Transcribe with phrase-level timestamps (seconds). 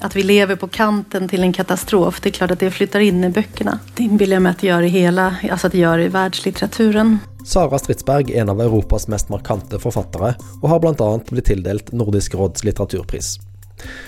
[0.00, 3.24] Att vi lever på kanten till en katastrof, det är klart att det flyttar in
[3.24, 3.78] i böckerna.
[3.94, 7.18] Det inbillar jag mig att det gör i hela, alltså att det gör i världslitteraturen.
[7.46, 11.92] Sara Stridsberg är en av Europas mest markante författare och har bland annat blivit tilldelat
[11.92, 13.38] Nordisk råds litteraturpris.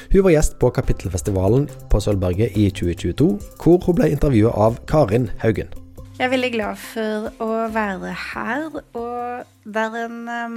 [0.08, 5.30] Hun var gjest på Kapittelfestivalen på Sølvberget i 2022, hvor hun ble intervjuet av Karin
[5.38, 5.70] Haugen.
[6.18, 8.66] Jeg er veldig glad for å være her.
[8.98, 10.56] Og det er en, um,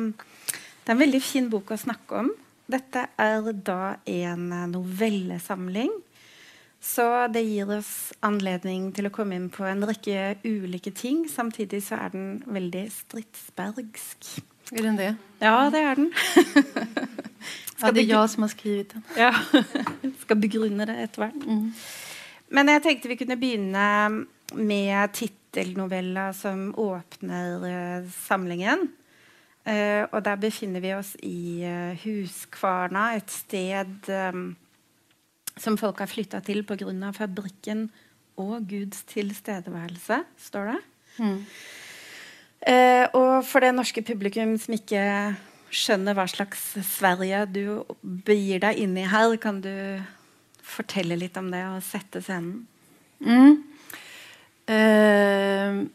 [0.84, 2.34] det er en veldig fin bok å snakke om.
[2.72, 5.92] Dette er da en novellesamling.
[6.84, 11.24] Så det gir oss anledning til å komme inn på en rekke ulike ting.
[11.32, 14.34] Samtidig så er den veldig stridsbergsk.
[14.72, 15.14] Är den det?
[15.40, 16.10] Ja, det er den.
[17.82, 19.04] ja, det är jag som har skrivit den.
[19.18, 19.34] Ja,
[20.22, 21.48] Skal begrunne det etter hvert.
[21.48, 21.72] Mm.
[22.54, 23.88] Men jeg tenkte vi kunne begynne
[24.54, 28.90] med tittelnovella som åpner uh, samlingen.
[29.64, 34.50] Uh, og der befinner vi oss i uh, Huskvarna, et sted um,
[35.56, 37.12] som folk har flytta til pga.
[37.16, 37.90] fabrikken
[38.38, 40.82] og Guds tilstedeværelse, står det.
[41.18, 41.46] Mm.
[42.68, 45.36] Uh, og for det norske publikum som ikke
[45.74, 47.64] skjønner hva slags Sverige du
[48.02, 49.74] begir deg inn i her, kan du
[50.64, 52.68] fortelle litt om det och sätta scenen?
[53.20, 53.64] Mm.
[54.66, 55.88] Eh,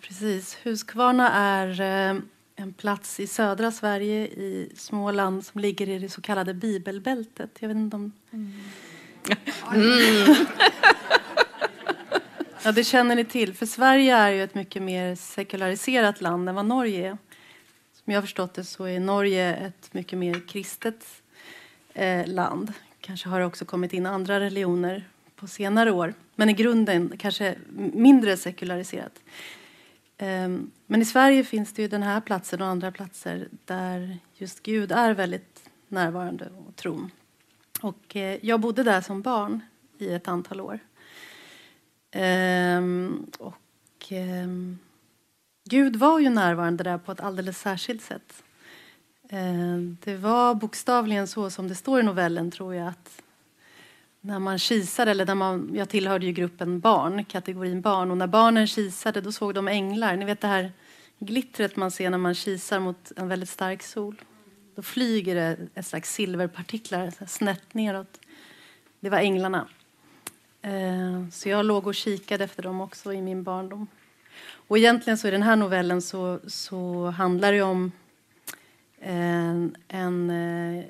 [0.00, 0.58] precis.
[0.62, 2.20] Huskvarna är eh,
[2.58, 7.50] en plats i södra Sverige, i Småland, som ligger i det så kallade bibelbältet.
[7.58, 8.12] Jag vet inte om...
[8.30, 8.52] Mm.
[9.74, 10.34] Mm.
[12.64, 13.54] ja, det känner ni till.
[13.54, 17.18] För Sverige är ju ett mycket mer sekulariserat land än vad Norge är.
[17.92, 21.04] Som jag har förstått det så är Norge ett mycket mer kristet
[21.94, 22.72] eh, land
[23.08, 25.04] Kanske har det också kommit in andra religioner
[25.36, 26.14] på senare år.
[26.34, 27.54] Men i grunden kanske
[27.92, 29.12] mindre sekulariserat.
[30.18, 34.62] Ehm, men i Sverige finns det ju den här platsen och andra platser där just
[34.62, 37.10] Gud är väldigt närvarande och tron.
[37.80, 39.60] Och eh, jag bodde där som barn
[39.98, 40.78] i ett antal år.
[42.10, 44.78] Ehm, och ehm,
[45.64, 48.42] Gud var ju närvarande där på ett alldeles särskilt sätt.
[50.04, 53.22] Det var bokstavligen så som det står i novellen, tror jag, att
[54.28, 58.26] när man kisade, eller när man, jag tillhörde ju gruppen barn, kategorin barn, och när
[58.26, 60.16] barnen kisade då såg de änglar.
[60.16, 60.72] Ni vet det här
[61.18, 64.20] glittret man ser när man kisar mot en väldigt stark sol.
[64.74, 68.20] Då flyger det ett slags silverpartiklar snett neråt.
[69.00, 69.68] Det var änglarna.
[70.62, 73.86] Eh, så jag låg och kikade efter dem också i min barndom.
[74.68, 77.92] Och egentligen så i den här novellen så, så handlar det om
[79.00, 80.84] en, en, eh,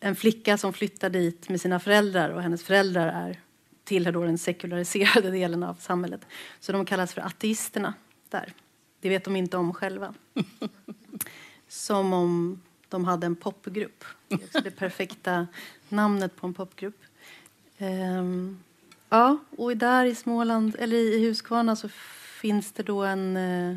[0.00, 3.40] en flicka som flyttar dit med sina föräldrar och hennes föräldrar är,
[3.84, 6.26] tillhör då den sekulariserade delen av samhället.
[6.60, 7.94] Så de kallas för ateisterna
[8.28, 8.52] där.
[9.00, 10.14] Det vet de inte om själva.
[11.68, 14.04] Som om de hade en popgrupp.
[14.28, 15.46] Det, det perfekta
[15.88, 17.02] namnet på en popgrupp.
[17.78, 18.62] Um,
[19.08, 21.88] ja, och där i Småland, eller i Huskvarna så
[22.40, 23.76] finns det då en, eh,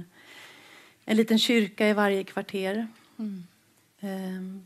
[1.05, 2.87] en liten kyrka i varje kvarter.
[3.17, 3.43] Mm.
[4.05, 4.65] Ehm,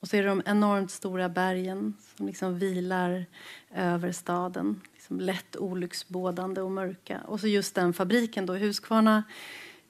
[0.00, 3.26] och så är det de enormt stora bergen som liksom vilar
[3.74, 4.80] över staden.
[4.92, 7.20] Liksom lätt olycksbådande och mörka.
[7.20, 9.24] Och så just den fabriken då, Huskvarna.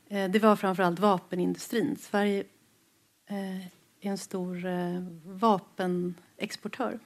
[0.08, 1.96] Eh, det var framförallt vapenindustrin.
[1.96, 2.44] Sverige
[3.28, 3.70] eh, är
[4.00, 6.98] en stor eh, vapenexportör.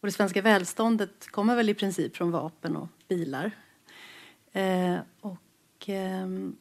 [0.00, 3.50] Och det svenska välståndet kommer väl i princip från vapen och bilar.
[4.52, 6.56] Eh, och ehm,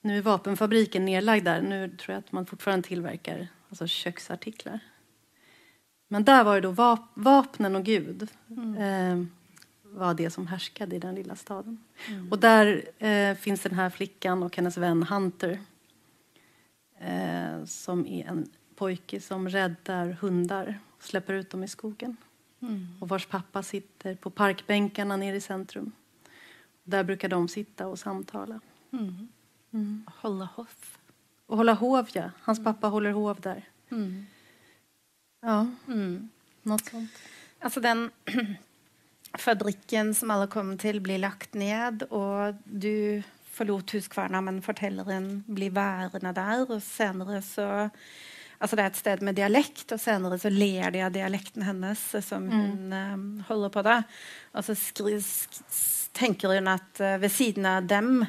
[0.00, 1.62] nu är vapenfabriken nedlagd där.
[1.62, 4.80] Nu tror jag att man fortfarande tillverkar alltså köksartiklar.
[6.08, 8.76] Men där var det då vap vapnen och Gud mm.
[8.76, 9.26] eh,
[9.82, 11.84] var det som härskade i den lilla staden.
[12.08, 12.28] Mm.
[12.32, 15.60] Och där eh, finns den här flickan och hennes vän Hunter
[16.98, 22.16] eh, som är en pojke som räddar hundar och släpper ut dem i skogen.
[22.62, 22.86] Mm.
[23.00, 25.92] Och vars pappa sitter på parkbänkarna nere i centrum.
[26.84, 28.60] Där brukar de sitta och samtala.
[28.92, 29.28] Mm.
[29.72, 30.04] Mm.
[30.16, 30.68] Hålla hov.
[31.50, 32.30] Och hålla hov, ja.
[32.42, 32.74] Hans mm.
[32.74, 33.62] pappa håller hov där.
[33.90, 34.26] Mm.
[35.42, 36.28] Ja, mm.
[36.62, 37.10] något sånt.
[37.60, 38.10] Alltså den
[39.38, 45.70] fabriken som alla kom till blir lagt ned och du förlot Huskvarna men fortelleren blir
[45.70, 47.90] værende där och senare så
[48.58, 52.26] Alltså det är ett sted med dialekt och senare så ler de av dialekten hennes
[52.28, 52.60] som mm.
[52.60, 54.02] hon um, håller på det.
[54.52, 54.74] Och så
[56.12, 58.26] tänker hon att uh, vid sidan av dem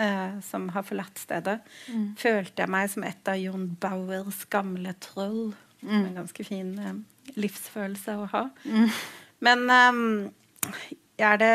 [0.00, 2.06] eh, som har forlatt stedet, mm.
[2.20, 5.52] følte jeg meg som et av Jon Bauers gamle troll.
[5.80, 6.00] Mm.
[6.00, 7.00] En ganske fin eh,
[7.36, 8.44] livsfølelse å ha.
[8.64, 8.90] Mm.
[9.44, 10.02] Men um,
[11.20, 11.54] er det,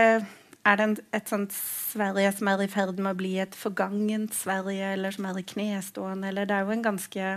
[0.65, 4.33] er det en, et sånt Sverige som er i ferd med å bli et forgangent
[4.37, 6.31] Sverige, eller som er i knestående?
[6.31, 7.33] Eller det er jo en ganske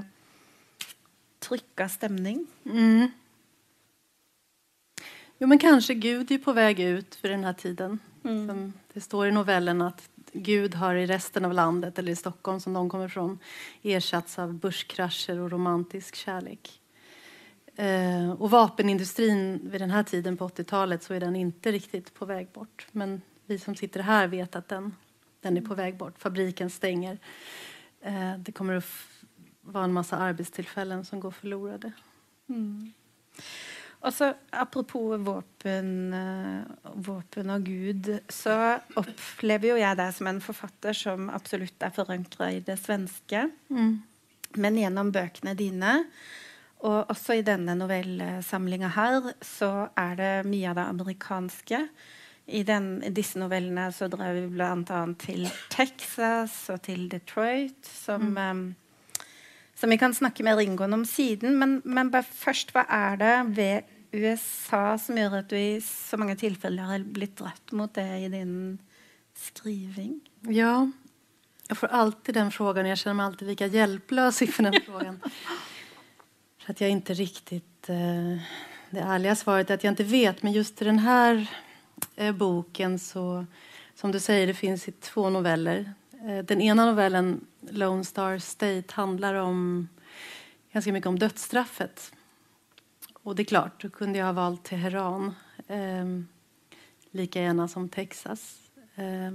[1.45, 2.45] trykka stemning.
[2.65, 3.09] Mm.
[5.39, 7.99] Jo, men kanske Gud är på väg ut för den här tiden.
[8.25, 8.73] Mm.
[8.93, 12.73] det står i novellen att Gud har i resten av landet, eller i Stockholm som
[12.73, 13.39] de kommer ifrån,
[13.83, 16.81] ersatts av börskrascher och romantisk kärlek.
[17.77, 22.25] Eh, och vapenindustrin vid den här tiden på 80-talet så är den inte riktigt på
[22.25, 22.87] väg bort.
[22.93, 24.95] Men vi som sitter här vet att den,
[25.41, 26.19] den är på väg bort.
[26.19, 27.19] Fabriken stänger.
[28.01, 28.85] Eh, det kommer att
[29.61, 31.93] vara en massa arbetstillfällen som går förlorade.
[32.49, 32.93] Mm.
[33.99, 40.43] Og så Apropos våpen, eh, våpen, og Gud, så opplever jo jeg deg som en
[40.43, 43.49] forfatter som absolutt er forankra i det svenske.
[43.71, 43.99] Mm.
[44.57, 45.97] Men gjennom bøkene dine,
[46.87, 51.83] og også i denne novellesamlinga her, så er det mye av det amerikanske.
[52.49, 55.01] I den, disse novellene så drar vi bl.a.
[55.21, 58.75] til Texas og til Detroit, som mm.
[59.79, 61.59] Som vi kan snakke mer inngående om siden.
[61.59, 66.35] Men, men først, hva er det ved USA som gjør at du i så mange
[66.41, 68.79] tilfeller har blitt dratt mot det i din
[69.39, 70.19] skriving?
[70.49, 70.91] Ja,
[71.69, 75.21] jag får alltid den frågan och jag känner mig alltid lika hjälplös inför den frågan.
[76.59, 77.89] För att jag inte riktigt...
[77.89, 78.43] Eh,
[78.91, 81.47] det ärliga svaret är att jag inte vet, men just i den här
[82.17, 83.47] eh, boken så,
[83.95, 85.93] som du säger, det finns i två noveller.
[86.27, 89.89] Eh, den ena novellen, Lone Star State, handlar om
[90.73, 92.13] ganska mycket om dödsstraffet.
[93.13, 95.35] Och det är klart, då kunde jag ha valt Teheran
[95.67, 96.07] eh,
[97.11, 98.59] lika gärna som Texas.
[98.95, 99.33] Eh,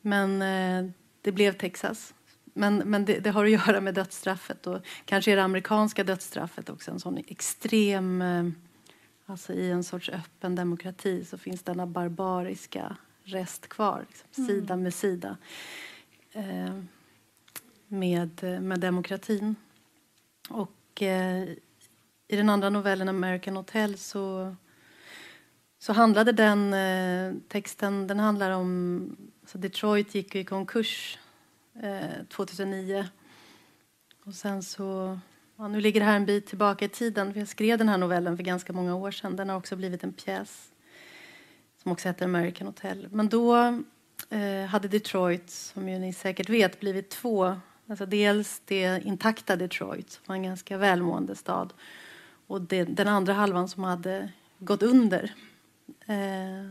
[0.00, 0.90] men eh,
[1.20, 2.14] det blev Texas.
[2.44, 6.70] Men, men det, det, har att göra med dödsstraffet och kanske är det amerikanska dödsstraffet
[6.70, 8.22] också en sån extrem...
[8.22, 8.48] Eh,
[9.26, 12.96] alltså I en sorts öppen demokrati så finns denna barbariska
[13.26, 14.48] rest kvar, liksom, mm.
[14.48, 15.36] sida med sida
[16.32, 16.74] eh,
[17.88, 19.56] med, med demokratin.
[20.48, 21.48] Och eh,
[22.28, 24.56] i den andra novellen, American Hotel, så,
[25.78, 29.16] så handlade den eh, texten den handlar om...
[29.46, 31.18] Så Detroit gick i konkurs
[32.28, 32.98] 2009.
[32.98, 33.04] Eh,
[34.24, 35.18] och sen så...
[35.58, 37.32] Ja, nu ligger det här en bit tillbaka i tiden.
[37.32, 39.36] För jag skrev den här novellen för ganska många år sedan.
[39.36, 40.72] Den har också blivit en pjäs
[41.86, 43.08] som också heter American Hotel.
[43.10, 43.56] Men då
[44.30, 47.56] eh, hade Detroit, som ju ni säkert vet, blivit två.
[47.88, 51.72] Alltså dels det intakta Detroit, som var en ganska välmående stad
[52.46, 54.28] och det, den andra halvan som hade
[54.58, 55.34] gått under.
[56.06, 56.70] Eh,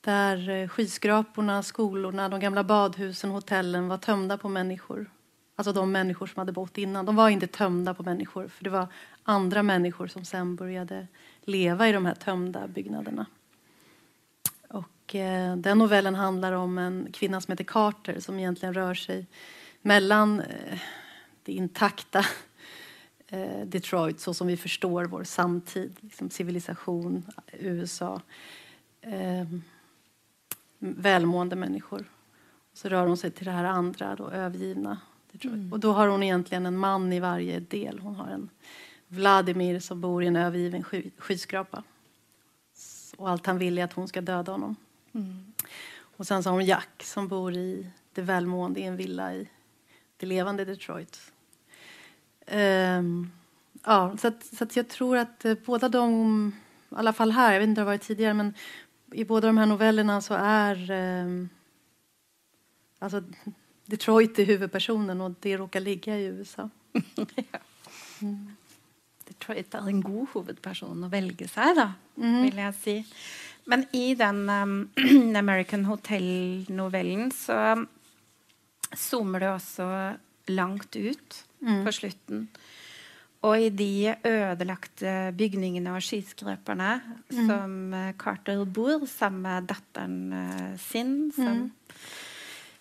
[0.00, 5.10] där eh, skyskraporna, skolorna, de gamla badhusen, hotellen var tömda på människor.
[5.56, 7.06] Alltså de människor som hade bott innan.
[7.06, 8.86] De var inte tömda på människor, för det var
[9.22, 11.06] andra människor som sen började
[11.40, 13.26] leva i de här tömda byggnaderna.
[15.08, 19.26] Och, eh, den novellen handlar om en kvinna som heter Carter som egentligen rör sig
[19.82, 20.78] mellan eh,
[21.42, 22.24] det intakta
[23.28, 28.20] eh, Detroit så som vi förstår vår samtid, liksom civilisation, USA.
[29.00, 29.46] Eh,
[30.78, 32.04] välmående människor.
[32.72, 34.98] Så rör hon sig till det här andra, då, övergivna
[35.32, 35.54] Detroit.
[35.54, 35.72] Mm.
[35.72, 37.98] Och då har hon egentligen en man i varje del.
[37.98, 38.48] Hon har en
[39.06, 41.82] Vladimir som bor i en övergiven sky, skyskrapa.
[43.16, 44.76] Och allt han vill är att hon ska döda honom.
[45.12, 45.52] Mm.
[46.16, 49.48] Och sen så har hon Jack som bor i det välmående i en villa i
[50.16, 51.32] det levande Detroit.
[52.46, 53.32] Um,
[53.84, 56.52] ja, så, att, så att jag tror att uh, båda de,
[56.90, 58.54] i alla fall här, jag vet inte hur det varit tidigare, men
[59.12, 61.48] i båda de här novellerna så är um,
[62.98, 63.22] alltså
[63.84, 66.70] Detroit är huvudpersonen och det råkar ligga i USA.
[68.20, 68.56] mm.
[69.24, 71.92] Detroit är en god huvudperson att välja sig, då,
[72.22, 72.42] mm.
[72.42, 73.04] vill jag säga.
[73.68, 74.90] Men i den um,
[75.36, 77.86] American Hotel-novellen så
[78.92, 80.14] zoomar det också
[80.46, 81.84] långt ut mm.
[81.84, 82.48] på slutten.
[83.40, 87.44] Och i de ödelagte bygningene og skyskraperne mm.
[87.48, 91.68] som eh, Carter bor sammen med datteren eh, sin, som mm.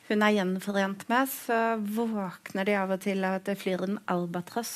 [0.08, 4.00] hun er gjenforent med, så våkner de av og til av at det flyr en
[4.10, 4.74] albatross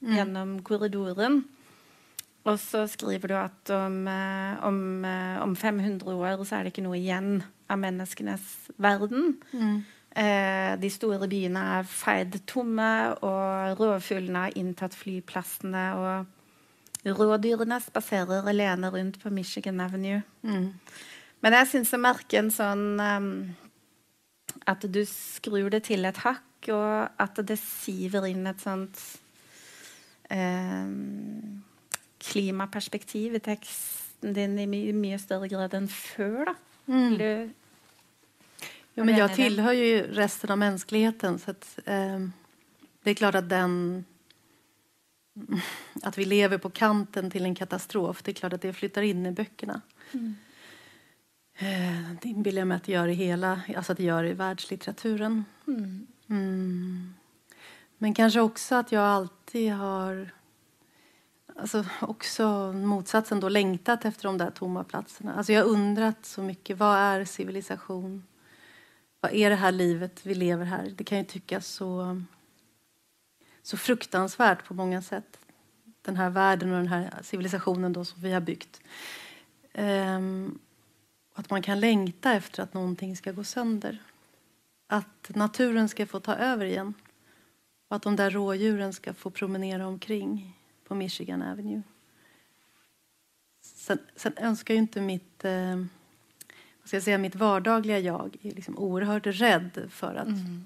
[0.00, 0.14] mm.
[0.16, 1.42] gjennom korridoren.
[2.42, 4.78] Og så skriver du at om, eh, om,
[5.44, 7.36] om, 500 år så er det ikke noe igjen
[7.70, 8.46] av menneskenes
[8.82, 9.36] verden.
[9.52, 9.76] Mm.
[10.12, 12.90] Eh, de store byene er feid tomme,
[13.24, 15.84] og rovfuglene har inntatt flyplassene.
[15.96, 20.22] Og rådyrene spaserer alene rundt på Michigan Avenue.
[20.42, 20.72] Mm.
[21.42, 23.32] Men jeg syns å merke en sånn um,
[24.68, 29.00] At du skrur det til et hakk, og at det siver inn et sånt
[30.30, 31.64] um,
[32.22, 36.52] klimaperspektiv i teksten din i my mye større grad enn før.
[36.52, 36.54] da.
[36.86, 37.52] Mm.
[38.94, 42.20] Jo, men jag tillhör ju resten av mänskligheten så att, eh,
[43.02, 44.04] det är klart att den
[46.02, 48.22] att vi lever på kanten till en katastrof.
[48.22, 49.80] Det är klart att det flyttar in i böckerna.
[50.12, 50.36] Mm.
[52.22, 55.44] Det inbillar jag mig att det gör i hela, alltså att det gör i världslitteraturen.
[55.66, 56.06] Mm.
[56.28, 57.14] Mm.
[57.98, 60.30] Men kanske också att jag alltid har
[61.56, 65.34] alltså också motsatsen då längtat efter de där tomma platserna.
[65.34, 68.24] Alltså jag har undrat så mycket, vad är civilisation?
[69.20, 70.92] Vad är det här livet vi lever här?
[70.96, 72.22] Det kan ju tyckas så,
[73.62, 75.38] så fruktansvärt på många sätt.
[76.02, 78.80] Den här världen och den här civilisationen då som vi har byggt.
[79.74, 80.58] Um,
[81.34, 84.02] att man kan längta efter att någonting ska gå sönder.
[84.86, 86.94] Att naturen ska få ta över igen.
[87.88, 91.82] Och att de där rådjuren ska få promenera omkring på Michigan Avenue.
[93.60, 95.76] Sen, sen önskar ju inte mitt, eh,
[96.80, 100.26] vad ska jag säga, mitt vardagliga jag är liksom oerhört rädd för att...
[100.26, 100.64] Mm.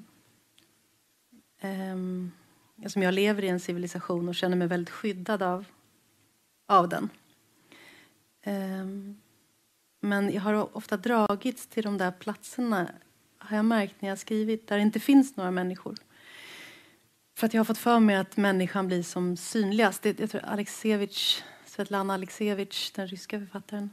[1.59, 5.65] Eh, alltså jag lever i en civilisation och känner mig väldigt skyddad av,
[6.67, 7.11] av den.
[8.43, 8.87] Eh,
[10.01, 12.89] men jag har ofta dragits till de där platserna
[13.39, 15.95] har jag märkt när jag skrivit, där det inte finns några människor.
[17.37, 20.03] För att jag har fått för mig att människan blir som synligast.
[20.03, 23.91] Det, jag tror Alexevich, Svetlana Aleksevich, den ryska författaren,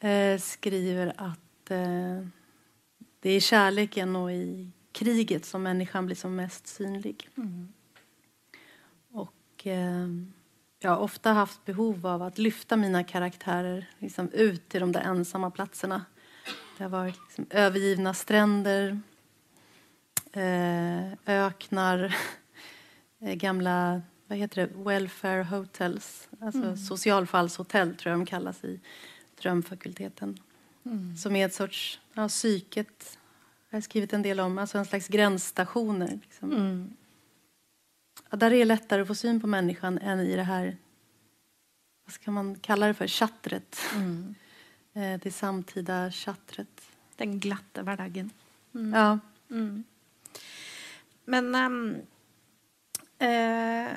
[0.00, 2.26] eh, skriver att eh,
[3.20, 7.28] det är i kärleken och i kriget som människan blir som mest synlig.
[7.36, 7.72] Mm.
[9.12, 10.08] Och eh,
[10.78, 15.00] jag har ofta haft behov av att lyfta mina karaktärer liksom ut till de där
[15.00, 16.04] ensamma platserna.
[16.76, 19.00] Det har varit liksom övergivna stränder,
[21.26, 22.16] öknar,
[23.20, 26.76] eh, gamla vad heter det, welfare hotels, alltså mm.
[26.76, 28.80] socialfallshotell tror jag de kallas i
[29.42, 30.38] drömfakulteten.
[30.84, 31.16] Mm.
[31.16, 33.18] Som är ett sorts, ja, psyket
[33.74, 36.18] jag har skrivit en del om, alltså en slags gränsstationer.
[36.22, 36.52] Liksom.
[36.52, 36.96] Mm.
[38.30, 40.76] Ja, där är det lättare att få syn på människan än i det här,
[42.04, 43.80] vad ska man kalla det för, chattret.
[43.94, 44.34] Mm.
[44.96, 46.80] Eh, det samtida chattret.
[47.16, 48.30] Den glatta vardagen.
[48.74, 48.92] Mm.
[48.92, 49.18] Ja.
[51.30, 51.78] Men um,
[53.22, 53.92] uh,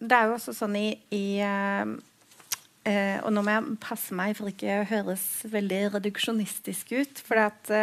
[0.00, 1.84] det er jo også sånn i, i uh,
[2.88, 7.24] uh, Og nå må jeg passe meg for ikke å høres veldig reduksjonistisk ut.
[7.26, 7.74] For at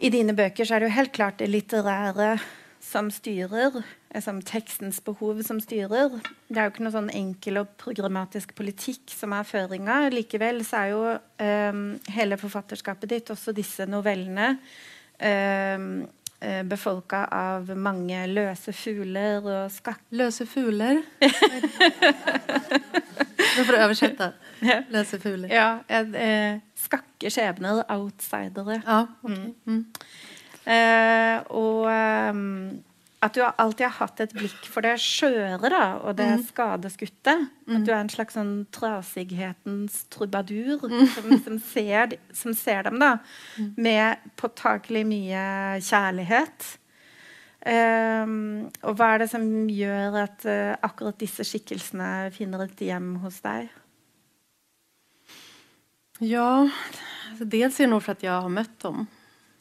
[0.00, 2.34] i dine bøker så er det jo helt klart det litterære
[2.80, 3.82] som styrer,
[4.24, 6.16] som tekstens behov som styrer.
[6.48, 10.00] Det er jo ikke noe sånn enkel og programmatisk politikk som er føringa.
[10.14, 11.84] Likevel så er jo um,
[12.16, 14.54] hele forfatterskapet ditt, også disse novellene,
[15.20, 15.92] um,
[16.64, 20.00] befolka av mange løse fugler og skakk...
[20.16, 21.02] Løse fugler?
[23.56, 24.30] Nå får du oversette.
[24.92, 25.52] Løse fugler.
[25.52, 25.68] Ja.
[25.88, 28.80] Eh, skakke skjebner, outsidere.
[28.86, 29.52] Ja, okay.
[29.66, 29.84] mm.
[30.70, 32.82] Eh, og um,
[33.20, 34.94] at du alltid har hatt et blikk for det
[35.68, 36.44] da, og det mm.
[36.48, 37.34] skadeskutte.
[37.68, 37.74] Mm.
[37.76, 41.02] At du er en slags sånn trasighetens trubadur mm.
[41.12, 43.18] som, som, ser, som, ser, dem da,
[43.58, 43.74] mm.
[43.76, 45.42] med påtakelig mye
[45.84, 46.70] kjærlighet.
[47.60, 53.18] Um, og hva er det som gjør at uh, akkurat disse skikkelsene finner et hjem
[53.20, 53.68] hos deg?
[56.24, 56.70] Ja,
[57.38, 59.06] dels är det nog för att jag har mött dem.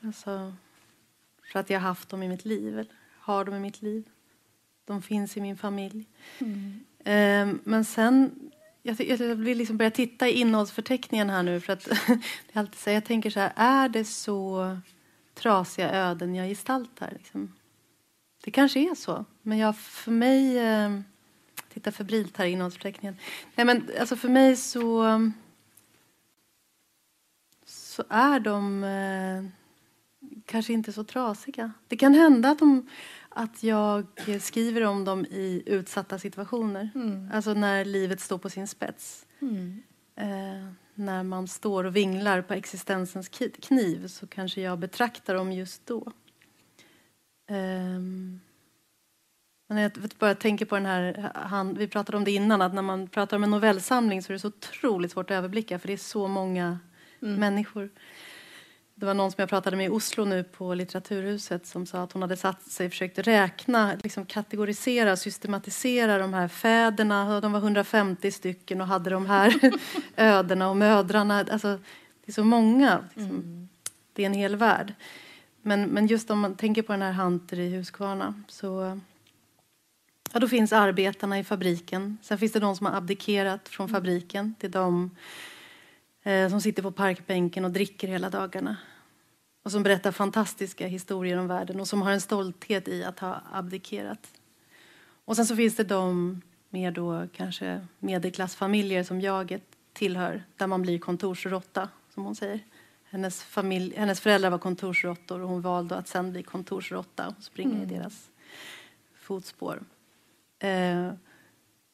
[0.03, 0.53] Alltså,
[1.51, 2.87] för att jag har haft dem i mitt liv
[3.29, 4.09] har dem i mitt liv.
[4.85, 6.05] De finns i min familj.
[6.39, 6.79] Mm.
[6.99, 8.31] Eh, men sen,
[8.83, 11.59] jag, jag vill liksom börja titta i innehållsförteckningen här nu.
[11.59, 11.83] För att,
[12.53, 14.77] det alltid så, jag tänker så här, är det så
[15.33, 17.11] trasiga öden jag gestaltar?
[17.17, 17.53] Liksom?
[18.43, 20.57] Det kanske är så, men jag, för mig...
[20.57, 20.99] Eh,
[21.73, 23.17] titta febrilt här i innehållsförteckningen.
[23.55, 25.31] Nej, men alltså för mig så,
[27.65, 29.43] så är de eh,
[30.45, 31.71] kanske inte så trasiga.
[31.87, 32.89] Det kan hända att de
[33.29, 34.05] att jag
[34.41, 36.89] skriver om dem i utsatta situationer.
[36.95, 37.31] Mm.
[37.33, 39.25] Alltså när livet står på sin spets.
[39.39, 39.83] Mm.
[40.15, 43.29] Eh, när man står och vinglar på existensens
[43.61, 46.11] kniv så kanske jag betraktar dem just då.
[47.49, 47.99] Eh,
[49.69, 52.81] men jag bara tänker på den här, han, vi pratade om det innan, att när
[52.81, 55.93] man pratar om en novellsamling så är det så otroligt svårt att överblicka för det
[55.93, 56.79] är så många
[57.21, 57.39] mm.
[57.39, 57.89] människor.
[58.99, 62.11] Det var någon som jag pratade med i Oslo nu på Litteraturhuset som sa att
[62.11, 67.41] hon hade satt sig och försökt räkna, liksom kategorisera, systematisera de här fäderna.
[67.41, 69.59] De var 150 stycken och hade de här
[70.15, 71.45] ödena och mödrarna.
[71.51, 71.67] Alltså,
[72.25, 73.03] det är så många.
[73.15, 73.35] Liksom.
[73.35, 73.69] Mm.
[74.13, 74.93] Det är en hel värld.
[75.61, 78.99] Men, men just om man tänker på den här Hunter i Huskvarna så
[80.33, 82.17] ja, då finns arbetarna i fabriken.
[82.21, 83.93] Sen finns det de som har abdikerat från mm.
[83.93, 84.55] fabriken.
[84.59, 85.11] Det är de
[86.49, 88.77] som sitter på parkbänken och dricker hela dagarna
[89.63, 93.41] och som berättar fantastiska historier om världen och som har en stolthet i att ha
[93.51, 94.27] abdikerat.
[95.25, 99.59] Och sen så finns det de mer då kanske medelklassfamiljer som jag
[99.93, 102.59] tillhör där man blir kontorsråtta, som hon säger.
[103.03, 107.75] Hennes, familj, hennes föräldrar var kontorsråttor och hon valde att sen bli kontorsråtta och springa
[107.75, 107.89] mm.
[107.89, 108.29] i deras
[109.15, 109.83] fotspår.
[110.59, 111.11] Eh,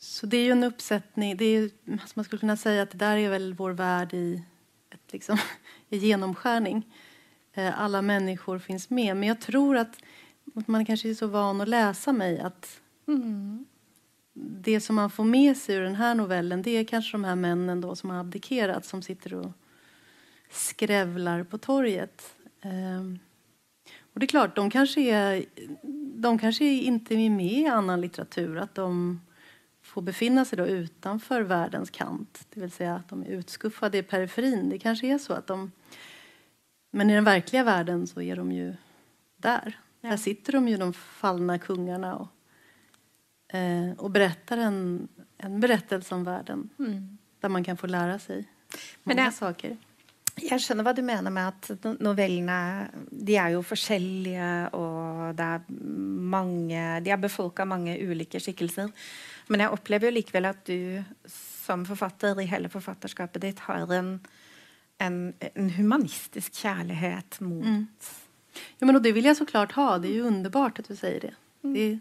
[0.06, 1.38] så det är ju en uppsättning.
[1.38, 4.44] Det är, alltså man skulle kunna säga att det där är väl vår värld i,
[4.90, 5.38] ett, liksom,
[5.90, 6.96] i genomskärning.
[7.54, 9.18] Eh, alla människor finns med.
[9.18, 9.98] Men jag tror att
[10.44, 13.66] man kanske är så van att läsa mig att mm.
[14.34, 17.36] det som man får med sig ur den här novellen det är kanske de här
[17.36, 19.52] männen då som har abdikerat som sitter och
[20.50, 22.36] skrävlar på torget.
[22.62, 23.20] Ehm,
[24.14, 25.46] och det är klart, de kanske, är,
[26.16, 28.58] de kanske inte är med i annan litteratur.
[28.58, 29.20] Att de
[29.96, 32.48] får befinna sig då utanför världens kant.
[32.54, 34.70] Det vill säga att de är utskuffade i periferin.
[34.70, 35.72] Det kanske är så att de...
[36.92, 38.76] Men i den verkliga världen så är de ju
[39.38, 39.80] där.
[40.02, 40.10] Ja.
[40.10, 42.28] Där sitter de ju, de fallna kungarna och,
[43.56, 46.70] eh, och berättar en, en berättelse om världen.
[46.80, 47.18] Mm.
[47.40, 48.50] Där man kan få lära sig
[49.04, 49.78] många det, saker.
[50.36, 55.62] Jag skjønner vad du menar med att novellene de er jo forskjellige, og det er
[56.36, 58.92] mange De er befolka av mange ulike skikkelser.
[59.48, 61.04] Men jag upplever ju likväl att du
[61.66, 64.20] som författare i hela författarskapet ditt har en,
[64.98, 67.66] en, en humanistisk kärlek mot...
[67.66, 67.88] Mm.
[68.78, 69.98] Ja, men och det vill jag såklart ha.
[69.98, 71.34] Det är ju underbart att du säger det.
[71.64, 71.74] Mm.
[71.74, 72.00] Det,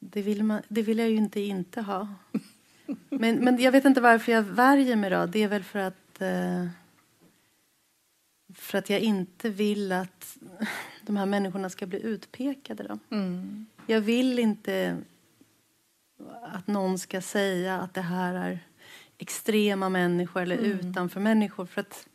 [0.00, 2.08] det, vill man, det vill jag ju inte inte ha.
[3.08, 5.26] Men, men jag vet inte varför jag värjer mig då.
[5.26, 6.20] Det är väl för att...
[6.20, 6.66] Eh,
[8.54, 10.38] för att jag inte vill att
[11.02, 12.82] de här människorna ska bli utpekade.
[12.82, 12.98] Då.
[13.16, 13.66] Mm.
[13.86, 14.98] Jag vill inte
[16.42, 18.58] att någon ska säga att det här är
[19.18, 20.78] extrema människor eller mm.
[20.78, 21.66] utanför människor.
[21.66, 22.06] För att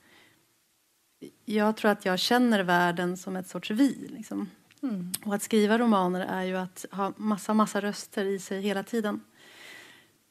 [1.46, 4.08] jag tror att jag känner världen som ett sorts vi.
[4.10, 4.50] Liksom.
[4.84, 5.12] Mm.
[5.26, 9.22] Och att skriva romaner är ju att ha massa, massa röster i sig hela tiden.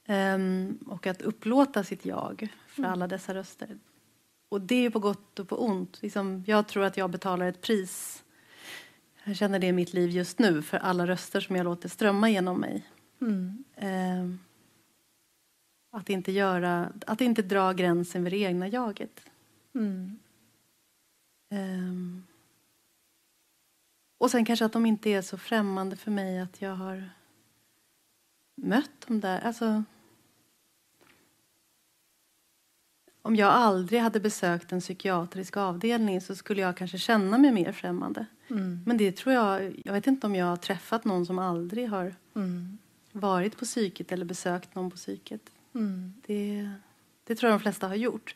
[0.08, 2.92] Um, och att upplåta sitt jag för mm.
[2.92, 3.78] alla dessa röster.
[4.56, 6.02] Och det är på gott och på ont.
[6.02, 8.24] Liksom, jag tror att jag betalar ett pris
[9.28, 12.30] jag känner det i mitt liv just nu för alla röster som jag låter strömma
[12.30, 12.86] genom mig.
[13.20, 13.64] Mm.
[13.74, 14.38] Eh,
[16.00, 19.20] att, inte göra, att inte dra gränsen vid det egna jaget.
[19.74, 20.18] Mm.
[21.50, 22.22] Eh,
[24.18, 27.10] och sen kanske att de inte är så främmande för mig att jag har
[28.54, 29.40] mött dem där.
[29.40, 29.84] Alltså,
[33.26, 37.72] om jag aldrig hade besökt en psykiatrisk avdelning så skulle jag kanske känna mig mer
[37.72, 38.26] främmande.
[38.50, 38.82] Mm.
[38.86, 42.14] Men det tror jag, jag vet inte om jag har träffat någon som aldrig har
[42.36, 42.78] mm
[43.20, 45.42] varit på psyket eller besökt någon på psyket.
[45.74, 46.14] Mm.
[46.26, 46.70] Det,
[47.24, 48.34] det tror jag de flesta har gjort.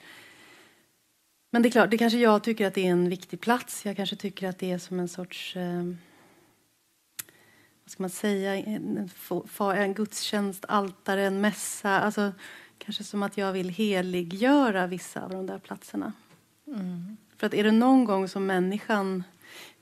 [1.51, 3.87] Men det är klart, det kanske jag tycker att det är en viktig plats.
[3.87, 5.57] Jag kanske tycker att det är som en sorts...
[5.57, 5.85] Eh,
[7.85, 8.57] vad ska man säga?
[8.57, 9.11] En,
[9.61, 12.01] en gudstjänst, altare, en mässa.
[12.01, 12.33] Alltså,
[12.85, 16.13] kanske som att jag vill heliggöra vissa av de där platserna.
[16.67, 17.17] Mm.
[17.37, 19.25] För att är det någon gång som människan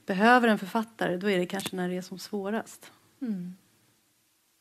[0.07, 2.93] behöver en författare då är det kanske när det är som svårast.
[3.21, 3.57] Mm.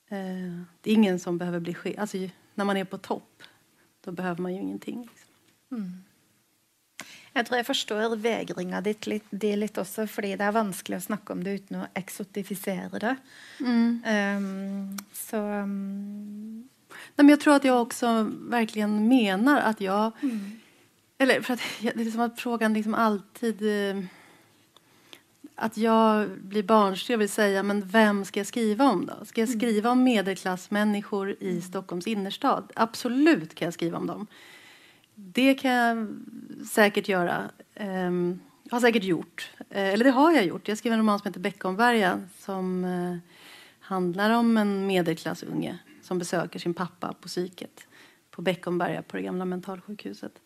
[0.09, 2.17] Eh, det är ingen som behöver bli ske alltså,
[2.55, 3.43] När man är på topp,
[4.01, 5.01] då behöver man ju ingenting.
[5.01, 5.29] Liksom.
[5.71, 6.03] Mm.
[7.33, 11.01] Jag tror jag förstår vegringa ditt litt, det litt også, fordi det är vanskelig å
[11.01, 13.15] snakke om det utan att eksotifisere det.
[13.59, 14.01] Mm.
[14.05, 16.69] Um, så um...
[17.15, 20.11] Nej, men Jag tror att jag också verkligen menar att jag...
[20.21, 20.59] Mm.
[21.17, 23.61] Eller för att det är som att frågan liksom alltid...
[23.61, 24.03] Uh,
[25.59, 29.25] att jag blir barnslig och vill säga men vem ska jag skriva om då?
[29.25, 29.59] Ska jag mm.
[29.59, 31.61] skriva om medelklassmänniskor i mm.
[31.61, 32.71] Stockholms innerstad?
[32.75, 34.27] Absolut kan jag skriva om dem.
[35.15, 36.07] Det kan jag
[36.67, 37.43] säkert göra.
[37.79, 38.39] Um,
[38.71, 39.51] har säkert gjort.
[39.59, 40.67] Uh, eller det har jag gjort.
[40.67, 43.17] Jag skrev en roman som heter Beckomberga som uh,
[43.79, 47.87] handlar om en medelklassunge som besöker sin pappa på psyket
[48.31, 50.41] på Beckomberga på det gamla mentalsjukhuset.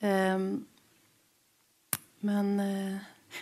[0.00, 0.64] Um,
[2.20, 2.96] men uh,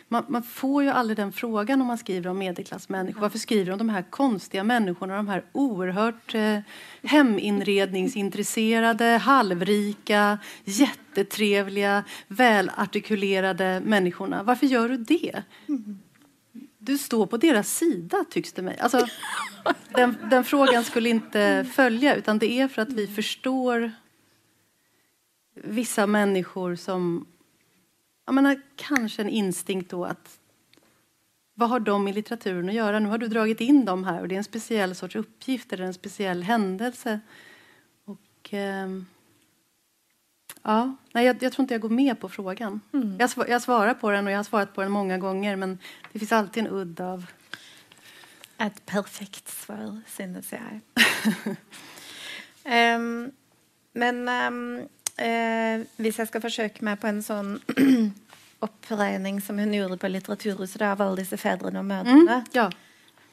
[0.08, 3.20] man, man, får ju aldrig den frågan om man skriver om medelklassmänniskor.
[3.20, 6.58] Varför skriver du om de här konstiga människorna, de här oerhört eh,
[7.02, 14.42] heminredningsintresserade, halvrika, jättetrevliga, välartikulerade människorna?
[14.42, 15.42] Varför gör du det?
[15.68, 15.98] Mm.
[16.82, 18.78] Du står på deras sida, tycks det mig.
[18.78, 19.06] Alltså,
[19.88, 23.92] den, den frågan skulle inte följa, utan det är för att vi förstår
[25.54, 27.26] vissa människor som
[28.26, 30.38] jag menar, kanske en instinkt då att
[31.54, 32.98] vad har de i litteraturen att göra?
[32.98, 35.84] Nu har du dragit in dem här och det är en speciell sorts uppgift eller
[35.84, 37.20] en speciell händelse.
[38.04, 38.88] Och, eh,
[40.62, 42.80] ja, nej, jag, jag, tror inte jag går med på frågan.
[42.92, 43.16] Mm.
[43.18, 45.78] Jag, sv jag svarar på den och jag har svarat på den många gånger men
[46.12, 47.26] det finns alltid en udd av
[48.60, 50.80] Et perfekt svar, synes jeg.
[52.96, 53.30] um,
[53.92, 54.58] men um,
[55.16, 57.54] uh, hvis jeg skal forsøke meg på en sånn
[58.66, 62.68] oppregning som hun gjorde på Litteraturhuset av alle disse fedrene og mødrene, Mm, ja.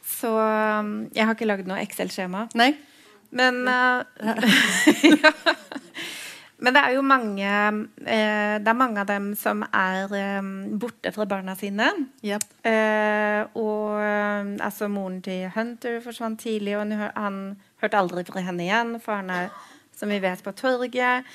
[0.07, 0.31] så
[0.79, 2.47] um, Jeg har ikke lagd noe Excel-skjema.
[2.55, 2.77] Nej.
[3.29, 4.07] Men uh,
[5.25, 5.33] ja.
[6.57, 10.49] Men det er jo mange eh, Det er mange av dem som er eh,
[10.81, 11.91] borte fra barna sine.
[12.25, 12.49] Japp.
[12.65, 17.39] Eh, og eh, altså moren til Hunter forsvant tidlig, og han, han
[17.83, 19.49] hørte aldri fra henne igjen, for han er,
[19.97, 21.27] som vi vet, på torget.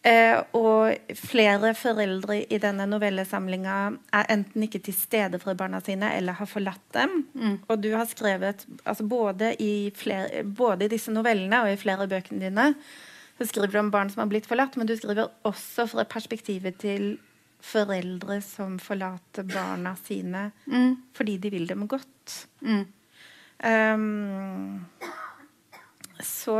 [0.00, 3.76] Eh, og flere foreldre i denne novellesamlinga
[4.16, 7.22] er enten ikke til stede for barna sine eller har forlatt dem.
[7.68, 12.04] Og du har skrevet altså både, i flere, både i disse novellene og i flere
[12.04, 12.74] av bøkene dine
[13.40, 16.76] så skriver du om barn som har blitt forlatt, men du skriver også fra perspektivet
[16.82, 17.14] til
[17.64, 20.96] foreldre som forlater barna sine Mm.
[21.16, 22.46] fordi de vil dem godt.
[22.60, 22.84] Mm.
[23.64, 24.84] Ehm,
[26.20, 26.56] så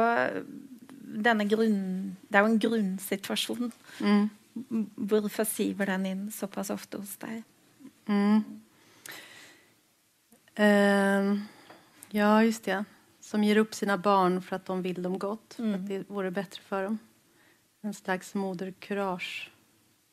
[1.05, 2.17] denne grunn...
[2.29, 3.73] Det er jo en grunnsituasjon.
[4.01, 4.31] Mm.
[4.97, 7.43] Hvorfor siver den inn såpass ofte hos deg?
[8.09, 8.45] Mm.
[10.57, 11.37] Eh,
[12.13, 12.85] ja, just det.
[13.31, 15.55] Som ger upp sina barn för att de vill dem gott.
[15.55, 16.99] För att det vore bättre för dem.
[17.83, 19.51] En slags moderkurage.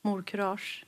[0.01, 0.85] Morkurage.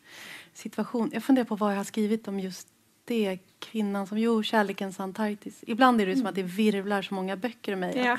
[0.53, 1.09] Situation.
[1.13, 2.67] Jag funderar på vad jag har skrivit om just
[3.05, 3.39] det.
[3.59, 4.17] Kvinnan som...
[4.17, 5.63] Jo, kärlekens Antarktis.
[5.67, 7.97] Ibland är det som att det virvlar så många böcker i mig.
[7.97, 8.17] Ja.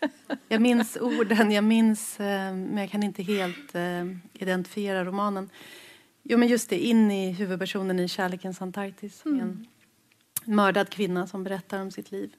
[0.48, 5.50] Jag minns orden, jag minns, eh, men jag kan inte helt eh, identifiera romanen.
[6.22, 9.24] Jo, men just det, in i huvudpersonen i Kärlekens Antarktis.
[9.24, 9.66] med En
[10.44, 12.34] mördad kvinna som berättar om sitt liv.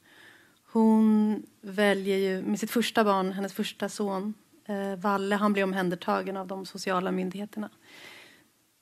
[0.71, 4.33] Hon väljer ju, med sitt första barn, hennes första son,
[4.65, 7.69] eh, Valle, han blir omhändertagen av de sociala myndigheterna.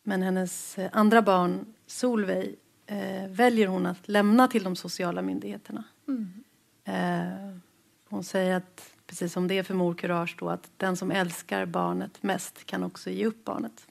[0.03, 5.83] Men hennes eh, andra barn, Solveig, eh, väljer hon att lämna till de sociala myndigheterna.
[6.83, 7.57] Eh,
[8.09, 11.65] hon säger att, precis som det är för mor Courage då, att den som älskar
[11.65, 13.87] barnet mest kan också ge upp barnet.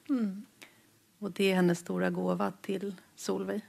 [1.19, 3.63] Och det är hennes stora gåva till Solveig.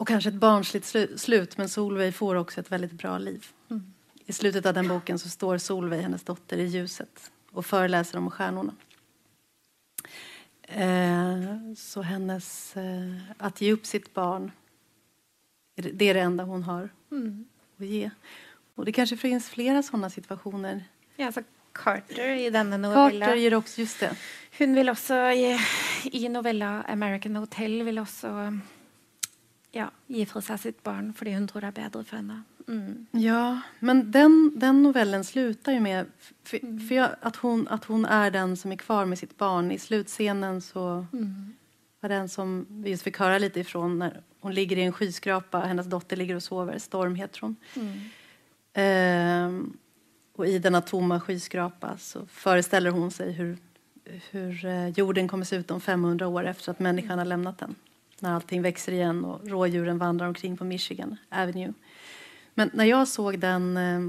[0.00, 3.46] Och kanske ett barnsligt slu- slut, men Solveig får också ett väldigt bra liv.
[4.26, 8.30] I slutet av den boken så står Solveig, hennes dotter, i ljuset och föreläser om
[8.30, 8.74] stjärnorna.
[10.62, 12.76] Eh, så hennes...
[12.76, 14.50] Eh, att ge upp sitt barn,
[15.76, 16.88] är det- är det enda hon har
[17.78, 18.10] att ge.
[18.74, 20.84] Och det kanske finns flera sådana situationer.
[21.16, 24.16] ja, så Carter i denne novella Carter ger också, just det.
[24.58, 25.58] Hun vil også i,
[26.04, 28.58] i novella 'American Hotel' vil også
[29.72, 32.42] ja, gi fra seg sitt barn fordi hun tror det er bedre for henne.
[32.68, 33.06] Mm.
[33.18, 36.06] Ja, men den, den novellen slutar ju med
[36.44, 39.72] för, för jag, att, hon, att hon är den som är kvar med sitt barn.
[39.72, 41.06] I slutscenen så
[42.00, 45.60] var den som vi just fick höra lite ifrån när hon ligger i en skyskrapa,
[45.60, 47.56] hennes dotter ligger och sover, Storm heter hon.
[48.72, 49.76] Ehm,
[50.36, 53.58] och i denna tomma skyskrapa så föreställer hon sig hur,
[54.30, 57.74] hur eh, jorden kommer se ut om 500 år efter att människan har lämnat den.
[58.22, 61.72] När allting växer igen och rådjuren vandrar omkring på Michigan Avenue.
[62.54, 64.00] Men när jag såg den eh,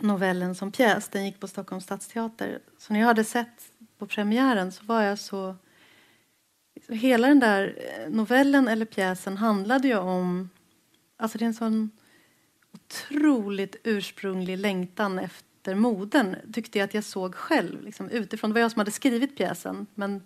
[0.00, 4.72] novellen som pjäs, den gick på Stockholms stadsteater, så när jag hade sett på premiären
[4.72, 5.56] så var jag så...
[6.88, 10.50] hela den där eh, novellen eller pjäsen handlade ju om...
[11.16, 11.90] Alltså det är en sån
[12.72, 18.50] otroligt ursprunglig längtan efter modern tyckte jag att jag såg själv liksom, utifrån.
[18.50, 20.22] Det var jag som hade skrivit pjäsen men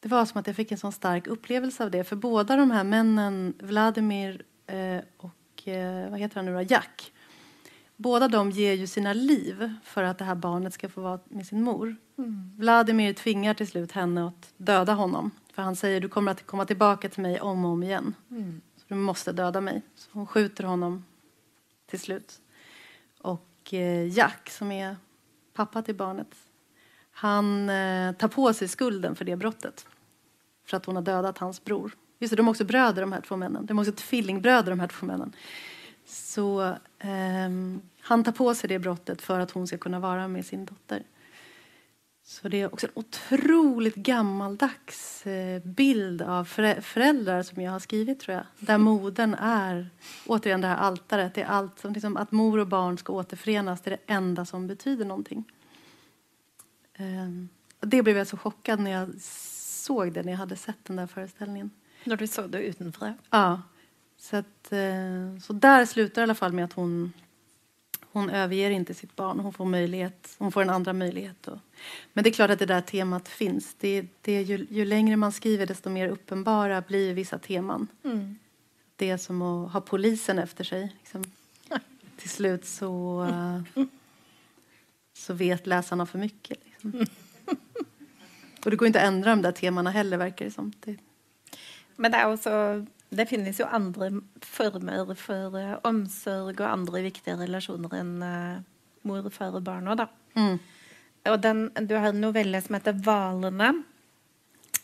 [0.00, 2.04] det var som att jag fick en sån stark upplevelse av det.
[2.04, 7.12] För båda de här männen, Vladimir eh, och eh, vad heter han nu då, Jack.
[7.96, 11.46] Båda de ger ju sina liv för att det här barnet ska få vara med
[11.46, 11.96] sin mor.
[12.56, 15.30] Vladimir tvingar till slut henne att döda honom.
[15.52, 18.14] För han säger du kommer att komma tillbaka till mig om och om igen.
[18.76, 19.82] Så du måste döda mig.
[19.94, 21.04] Så hon skjuter honom
[21.86, 22.40] till slut.
[23.18, 24.96] Och eh, Jack, som är
[25.52, 26.34] pappa till barnet,
[27.20, 29.86] han eh, tar på sig skulden för det brottet.
[30.66, 31.92] För att hon har dödat hans bror.
[32.18, 33.66] Just det, de är också bröder de här två männen.
[33.66, 35.32] De är också tvillingbröder de här två männen.
[36.06, 36.62] Så
[36.98, 37.50] eh,
[38.00, 41.02] han tar på sig det brottet för att hon ska kunna vara med sin dotter.
[42.24, 46.44] Så det är också en otroligt gammaldags eh, bild av
[46.80, 48.44] föräldrar som jag har skrivit tror jag.
[48.58, 49.90] Där modern är,
[50.26, 53.80] återigen det här altaret, det är allt som liksom, att mor och barn ska återförenas,
[53.80, 55.44] det är det enda som betyder någonting.
[56.98, 57.48] Ehm,
[57.80, 61.06] det blev jag så chockad när jag såg det, när jag hade sett den där
[61.06, 61.70] föreställningen.
[62.04, 63.14] Når du så det utenfra.
[63.30, 63.62] Ja.
[64.16, 67.12] Så, att, eh, så där slutar i alla fall med att hon,
[68.12, 69.40] hon överger inte sitt barn.
[69.40, 71.48] Hon får, möjlighet, hon får en andra möjlighet.
[71.48, 71.58] Och,
[72.12, 73.76] men det är klart att det där temat finns.
[73.78, 77.88] Det, det ju, ju längre man skriver desto mer uppenbara blir vissa teman.
[78.96, 80.94] det är som att ha polisen efter sig.
[80.98, 81.24] Liksom.
[82.16, 83.22] Till slut så,
[83.76, 83.86] uh,
[85.12, 86.58] så vet läsarna för mycket.
[86.82, 87.06] Liksom.
[88.64, 90.72] Och det går inte att ändra de där temana heller, verkar det som.
[90.80, 90.96] Det...
[91.96, 94.10] Men det, är också, det finns ju andra
[94.40, 98.60] former för uh, omsorg och andra viktiga relationer än uh,
[99.02, 99.96] mor, far och barn.
[99.96, 100.06] Då.
[100.34, 100.58] Mm.
[101.28, 103.82] Och den, du har en novell som heter Valene